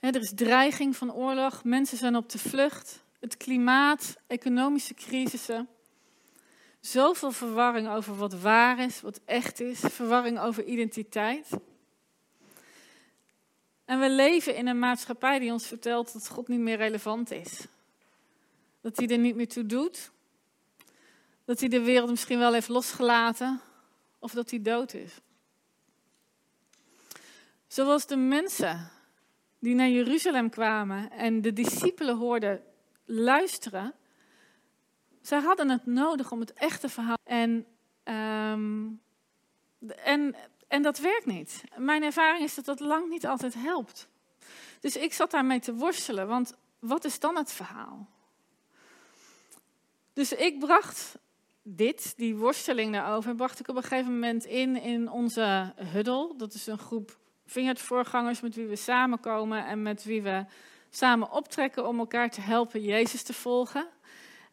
er 0.00 0.20
is 0.20 0.32
dreiging 0.34 0.96
van 0.96 1.12
oorlog, 1.12 1.64
mensen 1.64 1.98
zijn 1.98 2.16
op 2.16 2.30
de 2.30 2.38
vlucht, 2.38 3.04
het 3.20 3.36
klimaat, 3.36 4.16
economische 4.26 4.94
crisissen. 4.94 5.68
Zoveel 6.80 7.30
verwarring 7.30 7.88
over 7.88 8.16
wat 8.16 8.40
waar 8.40 8.78
is, 8.78 9.00
wat 9.00 9.20
echt 9.24 9.60
is, 9.60 9.80
verwarring 9.80 10.40
over 10.40 10.64
identiteit. 10.64 11.48
En 13.84 14.00
we 14.00 14.10
leven 14.10 14.54
in 14.54 14.66
een 14.66 14.78
maatschappij 14.78 15.38
die 15.38 15.52
ons 15.52 15.66
vertelt 15.66 16.12
dat 16.12 16.28
God 16.28 16.48
niet 16.48 16.60
meer 16.60 16.76
relevant 16.76 17.30
is. 17.30 17.66
Dat 18.80 18.96
hij 18.96 19.08
er 19.08 19.18
niet 19.18 19.36
meer 19.36 19.48
toe 19.48 19.66
doet. 19.66 20.10
Dat 21.44 21.60
hij 21.60 21.68
de 21.68 21.80
wereld 21.80 22.10
misschien 22.10 22.38
wel 22.38 22.52
heeft 22.52 22.68
losgelaten. 22.68 23.60
Of 24.18 24.32
dat 24.32 24.50
hij 24.50 24.62
dood 24.62 24.94
is. 24.94 25.12
Zoals 27.66 28.06
de 28.06 28.16
mensen 28.16 28.90
die 29.58 29.74
naar 29.74 29.88
Jeruzalem 29.88 30.50
kwamen 30.50 31.10
en 31.10 31.42
de 31.42 31.52
discipelen 31.52 32.16
hoorden 32.16 32.62
luisteren 33.04 33.94
zij 35.26 35.40
hadden 35.40 35.68
het 35.68 35.86
nodig 35.86 36.32
om 36.32 36.40
het 36.40 36.52
echte 36.52 36.88
verhaal. 36.88 37.16
En, 37.24 37.66
ehm, 38.02 38.86
en, 40.04 40.34
en 40.68 40.82
dat 40.82 40.98
werkt 40.98 41.26
niet. 41.26 41.64
Mijn 41.76 42.02
ervaring 42.02 42.44
is 42.44 42.54
dat 42.54 42.64
dat 42.64 42.80
lang 42.80 43.08
niet 43.08 43.26
altijd 43.26 43.54
helpt. 43.54 44.08
Dus 44.80 44.96
ik 44.96 45.12
zat 45.12 45.30
daarmee 45.30 45.60
te 45.60 45.74
worstelen, 45.74 46.28
want 46.28 46.54
wat 46.78 47.04
is 47.04 47.20
dan 47.20 47.36
het 47.36 47.52
verhaal? 47.52 48.08
Dus 50.12 50.32
ik 50.32 50.58
bracht 50.58 51.18
dit, 51.62 52.14
die 52.16 52.36
worsteling 52.36 52.92
daarover, 52.92 53.34
bracht 53.34 53.60
ik 53.60 53.68
op 53.68 53.76
een 53.76 53.82
gegeven 53.82 54.12
moment 54.12 54.44
in 54.44 54.76
in 54.82 55.10
onze 55.10 55.72
huddle. 55.76 56.34
Dat 56.36 56.54
is 56.54 56.66
een 56.66 56.78
groep 56.78 57.18
vingertvoorgangers 57.46 58.40
met 58.40 58.54
wie 58.54 58.66
we 58.66 58.76
samenkomen 58.76 59.66
en 59.66 59.82
met 59.82 60.04
wie 60.04 60.22
we 60.22 60.44
samen 60.90 61.30
optrekken 61.30 61.88
om 61.88 61.98
elkaar 61.98 62.30
te 62.30 62.40
helpen 62.40 62.82
Jezus 62.82 63.22
te 63.22 63.32
volgen. 63.32 63.88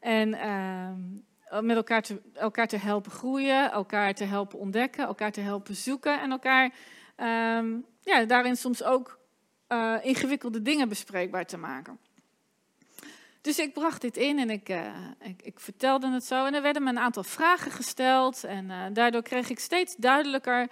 En 0.03 0.33
ehm, 0.33 1.65
met 1.65 1.75
elkaar 1.75 2.01
te, 2.01 2.21
elkaar 2.33 2.67
te 2.67 2.77
helpen 2.77 3.11
groeien, 3.11 3.71
elkaar 3.71 4.13
te 4.13 4.23
helpen 4.23 4.59
ontdekken, 4.59 5.05
elkaar 5.05 5.31
te 5.31 5.41
helpen 5.41 5.75
zoeken 5.75 6.21
en 6.21 6.31
elkaar 6.31 6.73
ehm, 7.15 7.75
ja, 8.01 8.25
daarin 8.25 8.55
soms 8.55 8.83
ook 8.83 9.19
uh, 9.69 9.95
ingewikkelde 10.01 10.61
dingen 10.61 10.89
bespreekbaar 10.89 11.45
te 11.45 11.57
maken. 11.57 11.99
Dus 13.41 13.59
ik 13.59 13.73
bracht 13.73 14.01
dit 14.01 14.17
in 14.17 14.39
en 14.39 14.49
ik, 14.49 14.69
uh, 14.69 14.95
ik, 15.19 15.41
ik, 15.41 15.59
vertelde 15.59 16.11
het 16.11 16.23
zo. 16.25 16.45
En 16.45 16.53
er 16.53 16.61
werden 16.61 16.83
me 16.83 16.89
een 16.89 16.99
aantal 16.99 17.23
vragen 17.23 17.71
gesteld. 17.71 18.43
En 18.43 18.65
uh, 18.65 18.83
daardoor 18.93 19.21
kreeg 19.21 19.49
ik 19.49 19.59
steeds 19.59 19.95
duidelijker 19.95 20.67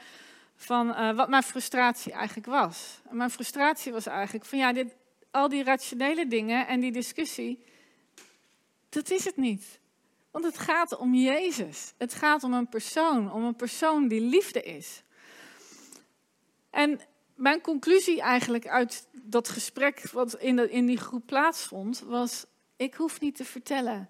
van 0.56 1.16
wat 1.16 1.30
mijn 1.30 1.44
frustratie 1.44 2.12
eigenlijk 2.12 2.48
was. 2.48 3.02
Mijn 3.10 3.30
frustratie 3.30 3.92
was 3.92 4.06
eigenlijk 4.06 4.46
van 4.46 4.58
ja, 4.58 4.74
dit, 4.74 4.96
al 5.32 5.50
die 5.50 5.64
rationele 5.64 6.28
dingen 6.28 6.68
en 6.68 6.80
die 6.80 6.92
discussie, 6.92 7.64
dat 8.92 9.10
is 9.10 9.26
het 9.26 9.38
niet. 9.38 9.80
Want 10.32 10.46
het 10.46 10.58
gaat 10.58 10.98
om 10.98 11.14
Jezus. 11.14 11.94
Het 11.98 12.14
gaat 12.14 12.44
om 12.44 12.54
een 12.54 12.70
persoon, 12.70 13.32
om 13.32 13.44
een 13.44 13.56
persoon 13.56 14.08
die 14.08 14.22
liefde 14.22 14.62
is. 14.62 15.04
En 16.70 17.02
mijn 17.36 17.62
conclusie 17.62 18.22
eigenlijk 18.22 18.68
uit 18.68 19.08
dat 19.12 19.50
gesprek 19.50 20.12
wat 20.12 20.36
in, 20.36 20.72
in 20.72 20.86
die 20.86 20.98
groep 20.98 21.26
plaatsvond, 21.26 22.00
was: 22.00 22.46
ik 22.76 22.94
hoef 22.94 23.20
niet 23.20 23.36
te 23.36 23.46
vertellen 23.46 24.10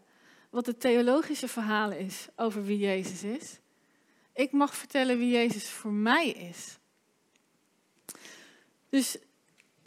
wat 0.50 0.65
het 0.65 0.80
theologische 0.80 1.48
verhaal 1.48 1.91
is 1.91 2.28
over 2.36 2.63
wie 2.65 2.78
Jezus 2.78 3.24
is. 3.24 3.60
Ik 4.34 4.52
mag 4.52 4.76
vertellen 4.76 5.17
wie 5.17 5.32
Jezus 5.32 5.70
voor 5.70 5.91
mij 5.91 6.30
is. 6.30 6.80
Dus 8.89 9.17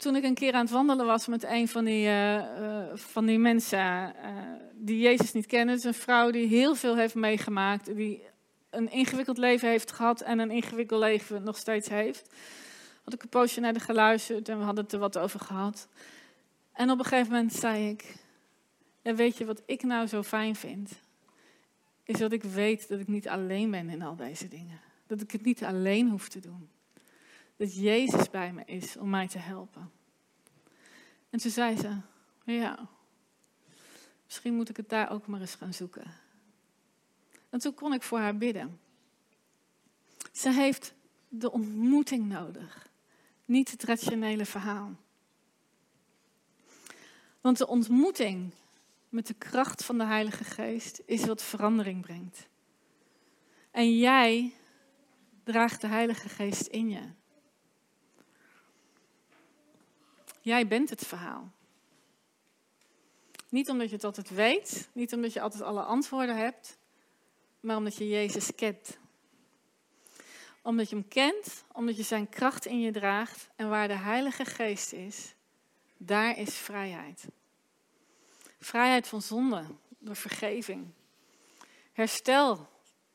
toen 0.05 0.15
ik 0.15 0.23
een 0.23 0.33
keer 0.33 0.53
aan 0.53 0.61
het 0.61 0.69
wandelen 0.69 1.05
was 1.05 1.27
met 1.27 1.43
een 1.43 1.67
van 1.67 1.85
die, 1.85 2.05
uh, 2.05 2.35
uh, 2.35 2.85
van 2.93 3.25
die 3.25 3.39
mensen 3.39 3.79
uh, 3.79 4.37
die 4.73 4.99
Jezus 4.99 5.31
niet 5.31 5.45
kennen. 5.45 5.75
Het 5.75 5.83
is 5.83 5.89
een 5.89 6.01
vrouw 6.01 6.31
die 6.31 6.47
heel 6.47 6.75
veel 6.75 6.95
heeft 6.95 7.15
meegemaakt, 7.15 7.95
die 7.95 8.23
een 8.69 8.91
ingewikkeld 8.91 9.37
leven 9.37 9.69
heeft 9.69 9.91
gehad 9.91 10.21
en 10.21 10.39
een 10.39 10.51
ingewikkeld 10.51 10.99
leven 10.99 11.43
nog 11.43 11.57
steeds 11.57 11.89
heeft. 11.89 12.33
Had 13.03 13.13
ik 13.13 13.23
een 13.23 13.29
poosje 13.29 13.59
naar 13.59 13.73
de 13.73 13.79
geluisterd 13.79 14.49
en 14.49 14.57
we 14.57 14.63
hadden 14.63 14.83
het 14.83 14.93
er 14.93 14.99
wat 14.99 15.17
over 15.17 15.39
gehad. 15.39 15.87
En 16.71 16.89
op 16.89 16.99
een 16.99 17.05
gegeven 17.05 17.31
moment 17.31 17.53
zei 17.53 17.89
ik, 17.89 18.15
ja, 19.01 19.15
weet 19.15 19.37
je 19.37 19.45
wat 19.45 19.61
ik 19.65 19.83
nou 19.83 20.07
zo 20.07 20.23
fijn 20.23 20.55
vind? 20.55 20.91
Is 22.03 22.17
dat 22.17 22.31
ik 22.31 22.43
weet 22.43 22.87
dat 22.87 22.99
ik 22.99 23.07
niet 23.07 23.27
alleen 23.27 23.71
ben 23.71 23.89
in 23.89 24.01
al 24.01 24.15
deze 24.15 24.47
dingen. 24.47 24.79
Dat 25.07 25.21
ik 25.21 25.31
het 25.31 25.45
niet 25.45 25.63
alleen 25.63 26.09
hoef 26.09 26.29
te 26.29 26.39
doen 26.39 26.69
dat 27.55 27.75
Jezus 27.75 28.29
bij 28.29 28.53
me 28.53 28.65
is 28.65 28.97
om 28.97 29.09
mij 29.09 29.27
te 29.27 29.37
helpen. 29.37 29.91
En 31.29 31.39
toen 31.39 31.51
zei 31.51 31.77
ze, 31.77 31.97
ja, 32.45 32.89
misschien 34.25 34.55
moet 34.55 34.69
ik 34.69 34.77
het 34.77 34.89
daar 34.89 35.11
ook 35.11 35.27
maar 35.27 35.41
eens 35.41 35.55
gaan 35.55 35.73
zoeken. 35.73 36.13
En 37.49 37.59
toen 37.59 37.73
kon 37.73 37.93
ik 37.93 38.03
voor 38.03 38.19
haar 38.19 38.37
bidden. 38.37 38.79
Ze 40.31 40.49
heeft 40.49 40.93
de 41.27 41.51
ontmoeting 41.51 42.27
nodig, 42.27 42.89
niet 43.45 43.71
het 43.71 43.83
rationele 43.83 44.45
verhaal. 44.45 44.95
Want 47.41 47.57
de 47.57 47.67
ontmoeting 47.67 48.51
met 49.09 49.27
de 49.27 49.33
kracht 49.33 49.85
van 49.85 49.97
de 49.97 50.05
Heilige 50.05 50.43
Geest 50.43 51.01
is 51.05 51.25
wat 51.25 51.43
verandering 51.43 52.01
brengt. 52.01 52.47
En 53.71 53.97
jij 53.97 54.53
draagt 55.43 55.81
de 55.81 55.87
Heilige 55.87 56.29
Geest 56.29 56.67
in 56.67 56.89
je. 56.89 57.01
Jij 60.45 60.67
bent 60.67 60.89
het 60.89 61.07
verhaal. 61.07 61.51
Niet 63.49 63.69
omdat 63.69 63.89
je 63.89 63.95
het 63.95 64.03
altijd 64.03 64.29
weet, 64.29 64.89
niet 64.93 65.13
omdat 65.13 65.33
je 65.33 65.41
altijd 65.41 65.63
alle 65.63 65.81
antwoorden 65.81 66.37
hebt, 66.37 66.77
maar 67.59 67.77
omdat 67.77 67.95
je 67.95 68.07
Jezus 68.07 68.55
kent. 68.55 68.97
Omdat 70.61 70.89
je 70.89 70.95
hem 70.95 71.07
kent, 71.07 71.63
omdat 71.71 71.97
je 71.97 72.03
zijn 72.03 72.29
kracht 72.29 72.65
in 72.65 72.79
je 72.79 72.91
draagt 72.91 73.49
en 73.55 73.69
waar 73.69 73.87
de 73.87 73.97
Heilige 73.97 74.45
Geest 74.45 74.93
is, 74.93 75.35
daar 75.97 76.37
is 76.37 76.55
vrijheid. 76.55 77.27
Vrijheid 78.59 79.07
van 79.07 79.21
zonde, 79.21 79.65
door 79.99 80.15
vergeving. 80.15 80.87
Herstel 81.93 82.69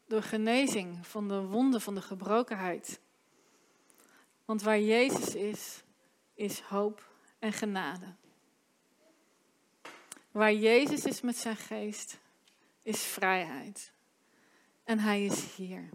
door 0.07 0.23
genezing 0.23 1.07
van 1.07 1.29
de 1.29 1.40
wonden 1.40 1.81
van 1.81 1.95
de 1.95 2.03
gebrokenheid. 2.03 3.01
Want 4.45 4.62
waar 4.62 4.81
Jezus 4.81 5.35
is, 5.35 5.83
is 6.35 6.61
hoop 6.61 7.09
en 7.40 7.53
genade. 7.53 8.14
Waar 10.31 10.55
Jezus 10.55 11.05
is 11.05 11.20
met 11.20 11.37
zijn 11.37 11.57
geest, 11.57 12.18
is 12.83 13.03
vrijheid. 13.03 13.92
En 14.85 14.98
hij 14.98 15.24
is 15.24 15.55
hier. 15.55 15.88